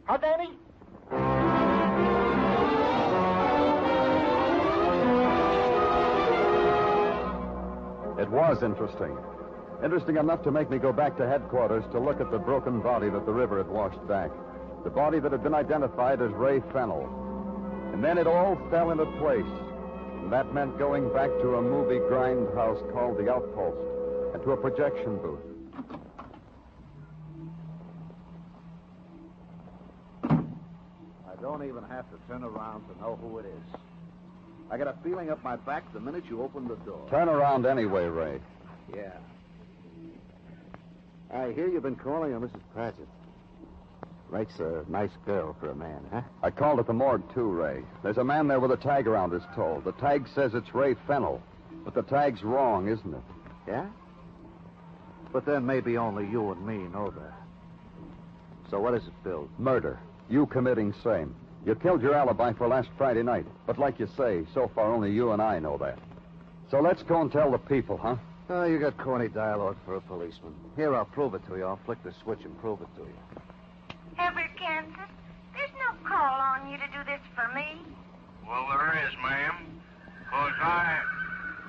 Huh, 0.06 0.18
Danny? 0.18 0.50
It 8.20 8.30
was 8.30 8.64
interesting. 8.64 9.18
Interesting 9.84 10.18
enough 10.18 10.44
to 10.44 10.52
make 10.52 10.70
me 10.70 10.78
go 10.78 10.92
back 10.92 11.16
to 11.18 11.28
headquarters 11.28 11.86
to 11.94 12.00
look 12.00 12.20
at 12.20 12.32
the 12.32 12.38
broken 12.38 12.82
body 12.82 13.10
that 13.10 13.26
the 13.26 13.32
river 13.32 13.58
had 13.58 13.68
washed 13.70 14.06
back. 14.08 14.30
The 14.84 14.90
body 14.90 15.20
that 15.20 15.32
had 15.32 15.42
been 15.42 15.54
identified 15.54 16.22
as 16.22 16.32
Ray 16.32 16.62
Fennel. 16.74 17.08
And 17.94 18.04
then 18.04 18.18
it 18.18 18.28
all 18.28 18.58
fell 18.70 18.92
into 18.92 19.06
place. 19.20 19.46
And 20.22 20.32
that 20.34 20.54
meant 20.54 20.78
going 20.78 21.12
back 21.14 21.30
to 21.30 21.56
a 21.56 21.62
movie 21.62 22.00
grindhouse 22.00 22.92
called 22.92 23.18
The 23.18 23.32
Outpost 23.32 24.34
and 24.34 24.44
to 24.44 24.52
a 24.52 24.58
projection 24.58 25.18
booth. 25.18 25.40
I 31.26 31.42
don't 31.42 31.64
even 31.64 31.84
have 31.86 32.06
to 32.12 32.18
turn 32.28 32.44
around 32.44 32.84
to 32.90 33.00
know 33.00 33.18
who 33.22 33.40
it 33.40 33.46
is. 33.46 33.80
I 34.70 34.78
got 34.78 34.88
a 34.88 34.96
feeling 35.04 35.30
up 35.30 35.42
my 35.42 35.56
back 35.56 35.92
the 35.94 36.02
minute 36.02 36.26
you 36.30 36.44
opened 36.44 36.70
the 36.70 36.76
door. 36.76 37.08
Turn 37.10 37.30
around 37.30 37.66
anyway, 37.66 38.06
Ray. 38.08 38.40
Yeah. 38.94 39.14
I 41.32 41.52
hear 41.52 41.68
you've 41.68 41.84
been 41.84 41.96
calling 41.96 42.34
on 42.34 42.42
Mrs. 42.42 42.62
Paget. 42.76 43.08
Makes 44.32 44.60
a 44.60 44.84
nice 44.88 45.12
girl 45.26 45.56
for 45.60 45.70
a 45.70 45.76
man, 45.76 46.02
huh? 46.12 46.22
I 46.44 46.52
called 46.52 46.80
at 46.80 46.88
the 46.88 46.94
morgue, 46.94 47.24
too, 47.34 47.50
Ray. 47.50 47.84
There's 48.04 48.18
a 48.18 48.24
man 48.24 48.48
there 48.48 48.60
with 48.60 48.72
a 48.72 48.78
tag 48.78 49.08
around 49.08 49.32
his 49.32 49.44
toe. 49.56 49.82
The 49.84 49.92
tag 49.94 50.28
says 50.34 50.54
it's 50.54 50.74
Ray 50.74 50.96
Fennel. 51.08 51.42
But 51.84 51.94
the 51.94 52.04
tag's 52.04 52.44
wrong, 52.44 52.88
isn't 52.88 53.14
it? 53.14 53.22
Yeah? 53.68 53.88
But 55.32 55.46
then 55.46 55.66
maybe 55.66 55.98
only 55.98 56.28
you 56.28 56.52
and 56.52 56.66
me 56.66 56.78
know 56.78 57.12
that. 57.12 57.34
So 58.70 58.80
what 58.80 58.94
is 58.94 59.04
it, 59.04 59.24
Bill? 59.24 59.50
Murder. 59.58 60.00
You 60.30 60.46
committing 60.46 60.94
same. 61.04 61.36
You 61.66 61.76
killed 61.76 62.02
your 62.02 62.16
alibi 62.16 62.54
for 62.54 62.68
last 62.68 62.90
Friday 62.98 63.24
night. 63.24 63.46
But 63.66 63.78
like 63.80 64.00
you 64.00 64.08
say, 64.16 64.46
so 64.54 64.72
far 64.74 64.92
only 64.92 65.12
you 65.12 65.32
and 65.32 65.42
I 65.42 65.60
know 65.60 65.78
that. 65.78 65.98
So 66.70 66.80
let's 66.82 67.04
go 67.04 67.22
and 67.22 67.32
tell 67.32 67.52
the 67.52 67.58
people, 67.58 67.98
huh? 67.98 68.16
Oh, 68.52 68.64
you 68.64 68.80
got 68.80 68.98
corny 68.98 69.28
dialogue 69.28 69.78
for 69.86 69.96
a 69.96 70.02
policeman. 70.02 70.56
Here, 70.76 70.96
I'll 70.96 71.06
prove 71.06 71.36
it 71.36 71.46
to 71.50 71.56
you. 71.56 71.66
I'll 71.66 71.80
flick 71.86 72.04
the 72.04 72.12
switch 72.24 72.40
and 72.44 72.60
prove 72.60 72.82
it 72.82 72.88
to 72.96 73.02
you. 73.02 73.14
Ever, 74.18 74.44
Kansas, 74.58 74.98
there's 75.54 75.70
no 75.78 76.10
call 76.10 76.42
on 76.42 76.72
you 76.72 76.78
to 76.78 76.88
do 76.88 77.04
this 77.06 77.22
for 77.36 77.48
me. 77.54 77.78
Well, 78.48 78.66
there 78.70 79.06
is, 79.06 79.14
ma'am. 79.22 79.82
Cause 80.32 80.54
I... 80.62 81.00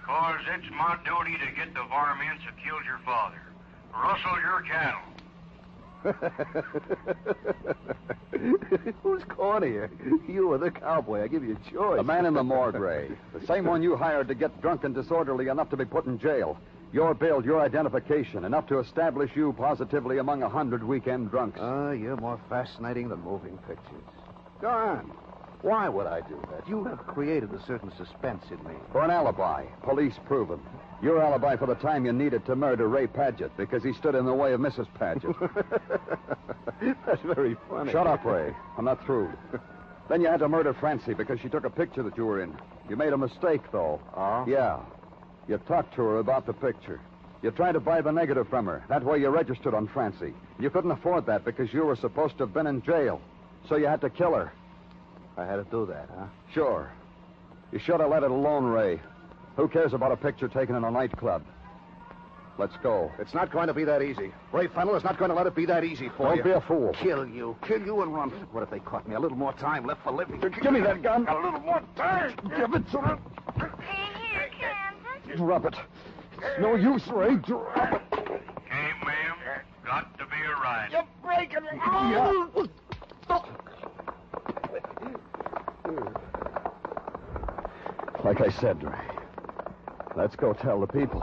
Cause 0.06 0.40
it's 0.56 0.70
my 0.72 0.96
duty 1.04 1.36
to 1.38 1.52
get 1.54 1.74
the 1.74 1.84
varmints 1.88 2.44
that 2.46 2.56
killed 2.64 2.82
your 2.86 2.98
father. 3.04 3.40
Rustle 3.92 4.40
your 4.40 4.62
cattle. 4.62 5.04
Who's 9.02 9.22
cornier? 9.24 9.90
You 10.28 10.52
or 10.52 10.58
the 10.58 10.70
cowboy? 10.70 11.22
I 11.22 11.28
give 11.28 11.44
you 11.44 11.56
a 11.56 11.70
choice. 11.70 11.98
The 11.98 12.02
man 12.02 12.26
in 12.26 12.34
the 12.34 12.44
morgue, 12.44 12.76
Ray. 12.76 13.10
The 13.34 13.46
same 13.46 13.64
one 13.64 13.82
you 13.82 13.96
hired 13.96 14.28
to 14.28 14.34
get 14.34 14.60
drunk 14.62 14.84
and 14.84 14.94
disorderly 14.94 15.48
enough 15.48 15.70
to 15.70 15.76
be 15.76 15.84
put 15.84 16.06
in 16.06 16.18
jail. 16.18 16.58
Your 16.92 17.14
build, 17.14 17.44
your 17.44 17.60
identification, 17.60 18.44
enough 18.44 18.66
to 18.68 18.80
establish 18.80 19.30
you 19.36 19.52
positively 19.52 20.18
among 20.18 20.42
a 20.42 20.48
hundred 20.48 20.82
weekend 20.82 21.30
drunks. 21.30 21.58
Ah, 21.60 21.92
you're 21.92 22.16
more 22.16 22.40
fascinating 22.48 23.08
than 23.08 23.20
moving 23.20 23.56
pictures. 23.58 24.02
Go 24.60 24.68
on. 24.68 25.12
Why 25.62 25.88
would 25.88 26.06
I 26.06 26.20
do 26.22 26.40
that? 26.50 26.66
You 26.68 26.84
have 26.84 27.06
created 27.06 27.52
a 27.52 27.62
certain 27.66 27.92
suspense 27.96 28.44
in 28.50 28.56
me. 28.66 28.74
For 28.92 29.02
an 29.02 29.10
alibi, 29.10 29.66
police 29.82 30.14
proven. 30.26 30.60
Your 31.02 31.20
alibi 31.20 31.56
for 31.56 31.66
the 31.66 31.74
time 31.74 32.06
you 32.06 32.12
needed 32.12 32.46
to 32.46 32.56
murder 32.56 32.88
Ray 32.88 33.06
Paget 33.06 33.56
because 33.56 33.82
he 33.82 33.92
stood 33.94 34.14
in 34.14 34.24
the 34.24 34.34
way 34.34 34.52
of 34.52 34.60
Mrs. 34.60 34.86
Paget. 34.98 35.34
That's 37.06 37.22
very 37.22 37.56
funny. 37.68 37.92
Shut 37.92 38.06
up, 38.06 38.24
Ray. 38.24 38.54
I'm 38.78 38.84
not 38.84 39.04
through. 39.04 39.32
then 40.08 40.20
you 40.22 40.28
had 40.28 40.40
to 40.40 40.48
murder 40.48 40.72
Francie 40.72 41.14
because 41.14 41.40
she 41.40 41.48
took 41.48 41.64
a 41.64 41.70
picture 41.70 42.02
that 42.02 42.16
you 42.16 42.24
were 42.24 42.42
in. 42.42 42.56
You 42.88 42.96
made 42.96 43.12
a 43.12 43.18
mistake, 43.18 43.62
though. 43.70 44.00
Oh? 44.16 44.44
Yeah. 44.48 44.80
You 45.46 45.58
talked 45.58 45.94
to 45.96 46.02
her 46.02 46.18
about 46.18 46.46
the 46.46 46.52
picture. 46.54 47.00
You 47.42 47.50
tried 47.50 47.72
to 47.72 47.80
buy 47.80 48.00
the 48.02 48.12
negative 48.12 48.48
from 48.48 48.66
her. 48.66 48.84
That 48.88 49.02
way 49.02 49.18
you 49.18 49.28
registered 49.28 49.74
on 49.74 49.88
Francie. 49.88 50.34
You 50.58 50.70
couldn't 50.70 50.90
afford 50.90 51.26
that 51.26 51.44
because 51.44 51.72
you 51.72 51.84
were 51.84 51.96
supposed 51.96 52.36
to 52.38 52.44
have 52.44 52.54
been 52.54 52.66
in 52.66 52.82
jail. 52.82 53.20
So 53.68 53.76
you 53.76 53.86
had 53.86 54.00
to 54.02 54.10
kill 54.10 54.34
her. 54.34 54.52
I 55.36 55.44
had 55.44 55.56
to 55.56 55.64
do 55.70 55.86
that, 55.86 56.08
huh? 56.16 56.26
Sure. 56.52 56.90
You 57.72 57.78
should 57.78 58.00
have 58.00 58.10
let 58.10 58.22
it 58.22 58.30
alone, 58.30 58.64
Ray. 58.66 59.00
Who 59.56 59.68
cares 59.68 59.92
about 59.92 60.12
a 60.12 60.16
picture 60.16 60.48
taken 60.48 60.74
in 60.74 60.84
a 60.84 60.90
nightclub? 60.90 61.44
Let's 62.58 62.76
go. 62.82 63.10
It's 63.18 63.32
not 63.32 63.50
going 63.50 63.68
to 63.68 63.74
be 63.74 63.84
that 63.84 64.02
easy. 64.02 64.32
Ray 64.52 64.66
Fennel 64.66 64.94
is 64.94 65.02
not 65.04 65.18
going 65.18 65.30
to 65.30 65.34
let 65.34 65.46
it 65.46 65.54
be 65.54 65.64
that 65.66 65.82
easy 65.82 66.10
for 66.16 66.34
you. 66.34 66.42
Don't 66.42 66.44
be 66.44 66.50
a 66.50 66.60
fool. 66.60 66.92
Kill 67.00 67.26
you. 67.26 67.56
Kill 67.66 67.80
you 67.80 68.02
and 68.02 68.14
run. 68.14 68.30
What 68.52 68.62
if 68.62 68.70
they 68.70 68.80
caught 68.80 69.08
me? 69.08 69.14
A 69.14 69.20
little 69.20 69.38
more 69.38 69.54
time 69.54 69.86
left 69.86 70.02
for 70.02 70.12
living. 70.12 70.40
Give 70.40 70.72
me 70.72 70.80
that 70.80 71.02
gun. 71.02 71.26
A 71.26 71.34
little 71.34 71.60
more 71.60 71.82
time. 71.96 72.36
Give 72.56 72.74
it 72.74 72.90
to 72.90 73.02
me. 73.02 73.08
Here, 73.56 74.50
Kansas. 74.58 75.36
Drop 75.36 75.64
it. 75.64 75.74
It's 76.34 76.60
no 76.60 76.74
use, 76.74 77.06
Ray. 77.08 77.36
Drop 77.36 77.76
it. 77.76 78.02
Okay, 78.12 78.90
ma'am. 79.06 79.36
Got 79.86 80.18
to 80.18 80.24
be 80.26 80.36
a 80.46 80.60
right. 80.60 80.88
You're 80.90 81.06
breaking 81.22 81.64
it. 81.64 81.76
Yeah. 81.76 82.66
Like 88.30 88.42
I 88.42 88.60
said, 88.60 88.80
Ray. 88.84 88.94
Let's 90.14 90.36
go 90.36 90.52
tell 90.52 90.78
the 90.78 90.86
people. 90.86 91.20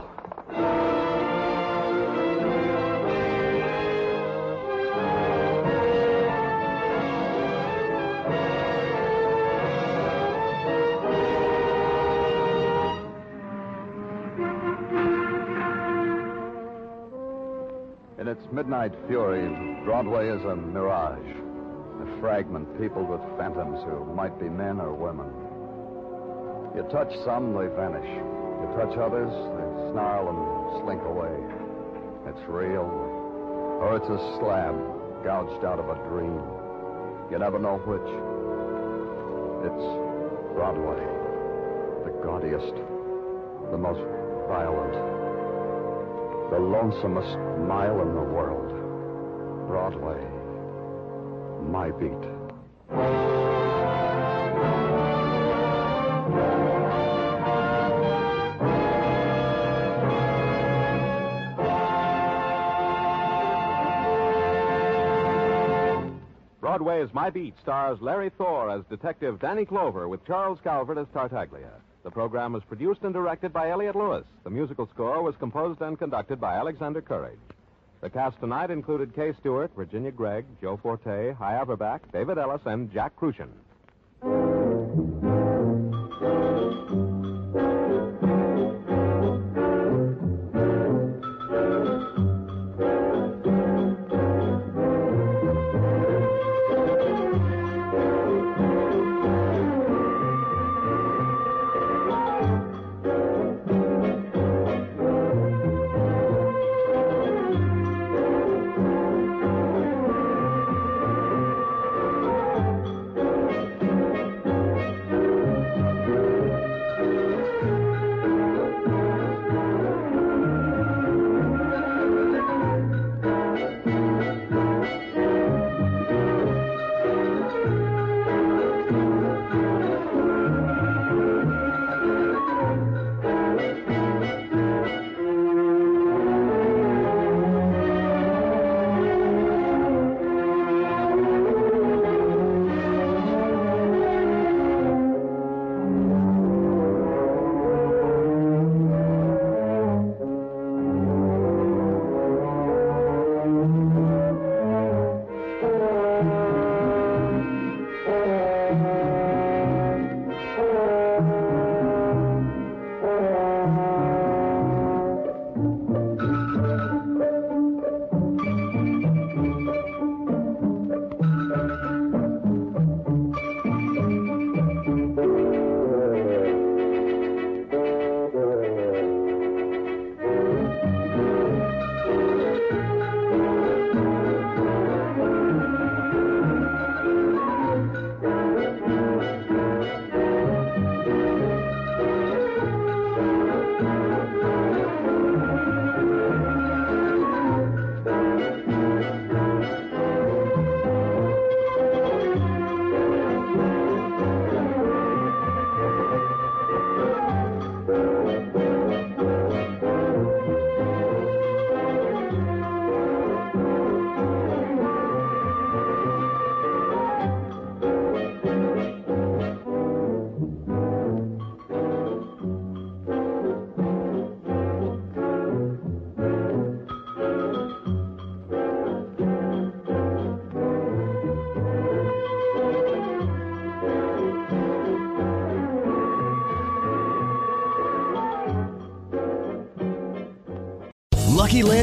In 18.18 18.28
its 18.28 18.42
midnight 18.52 18.92
fury, 19.06 19.48
Broadway 19.86 20.28
is 20.28 20.44
a 20.44 20.54
mirage, 20.54 21.26
a 22.02 22.20
fragment 22.20 22.78
peopled 22.78 23.08
with 23.08 23.22
phantoms 23.38 23.82
who 23.84 24.04
might 24.12 24.38
be 24.38 24.50
men 24.50 24.78
or 24.78 24.92
women. 24.92 25.47
You 26.78 26.84
touch 26.84 27.10
some, 27.24 27.54
they 27.54 27.66
vanish. 27.74 28.06
You 28.06 28.70
touch 28.78 28.96
others, 29.02 29.34
they 29.34 29.90
snarl 29.90 30.30
and 30.30 30.84
slink 30.84 31.02
away. 31.02 31.34
It's 32.30 32.38
real, 32.46 32.86
or 33.82 33.96
it's 33.96 34.06
a 34.06 34.38
slab 34.38 34.78
gouged 35.24 35.64
out 35.64 35.80
of 35.80 35.90
a 35.90 35.96
dream. 36.08 36.38
You 37.32 37.38
never 37.40 37.58
know 37.58 37.78
which. 37.82 38.06
It's 39.66 39.86
Broadway, 40.54 41.02
the 42.06 42.14
gaudiest, 42.22 42.76
the 43.72 43.78
most 43.78 44.06
violent, 44.46 44.94
the 46.52 46.62
lonesomest 46.62 47.66
mile 47.66 48.02
in 48.02 48.14
the 48.14 48.22
world. 48.22 48.70
Broadway, 49.66 50.22
my 51.72 51.90
beat. 51.90 53.37
Broadway's 67.08 67.14
My 67.14 67.30
Beat 67.30 67.54
stars 67.62 67.98
Larry 68.00 68.30
Thor 68.36 68.70
as 68.70 68.84
Detective 68.90 69.40
Danny 69.40 69.64
Clover 69.64 70.08
with 70.08 70.26
Charles 70.26 70.58
Calvert 70.62 70.98
as 70.98 71.06
Tartaglia. 71.12 71.72
The 72.04 72.10
program 72.10 72.52
was 72.52 72.62
produced 72.64 73.02
and 73.02 73.14
directed 73.14 73.52
by 73.52 73.70
Elliott 73.70 73.96
Lewis. 73.96 74.24
The 74.44 74.50
musical 74.50 74.86
score 74.92 75.22
was 75.22 75.34
composed 75.36 75.80
and 75.80 75.98
conducted 75.98 76.40
by 76.40 76.56
Alexander 76.56 77.00
Courage. 77.00 77.38
The 78.02 78.10
cast 78.10 78.38
tonight 78.40 78.70
included 78.70 79.14
Kay 79.14 79.32
Stewart, 79.40 79.70
Virginia 79.74 80.10
Gregg, 80.10 80.44
Joe 80.60 80.76
Forte, 80.76 81.32
Hy 81.32 81.54
Averback, 81.54 82.00
David 82.12 82.36
Ellis, 82.36 82.62
and 82.66 82.92
Jack 82.92 83.16
Kruschen. 83.16 83.48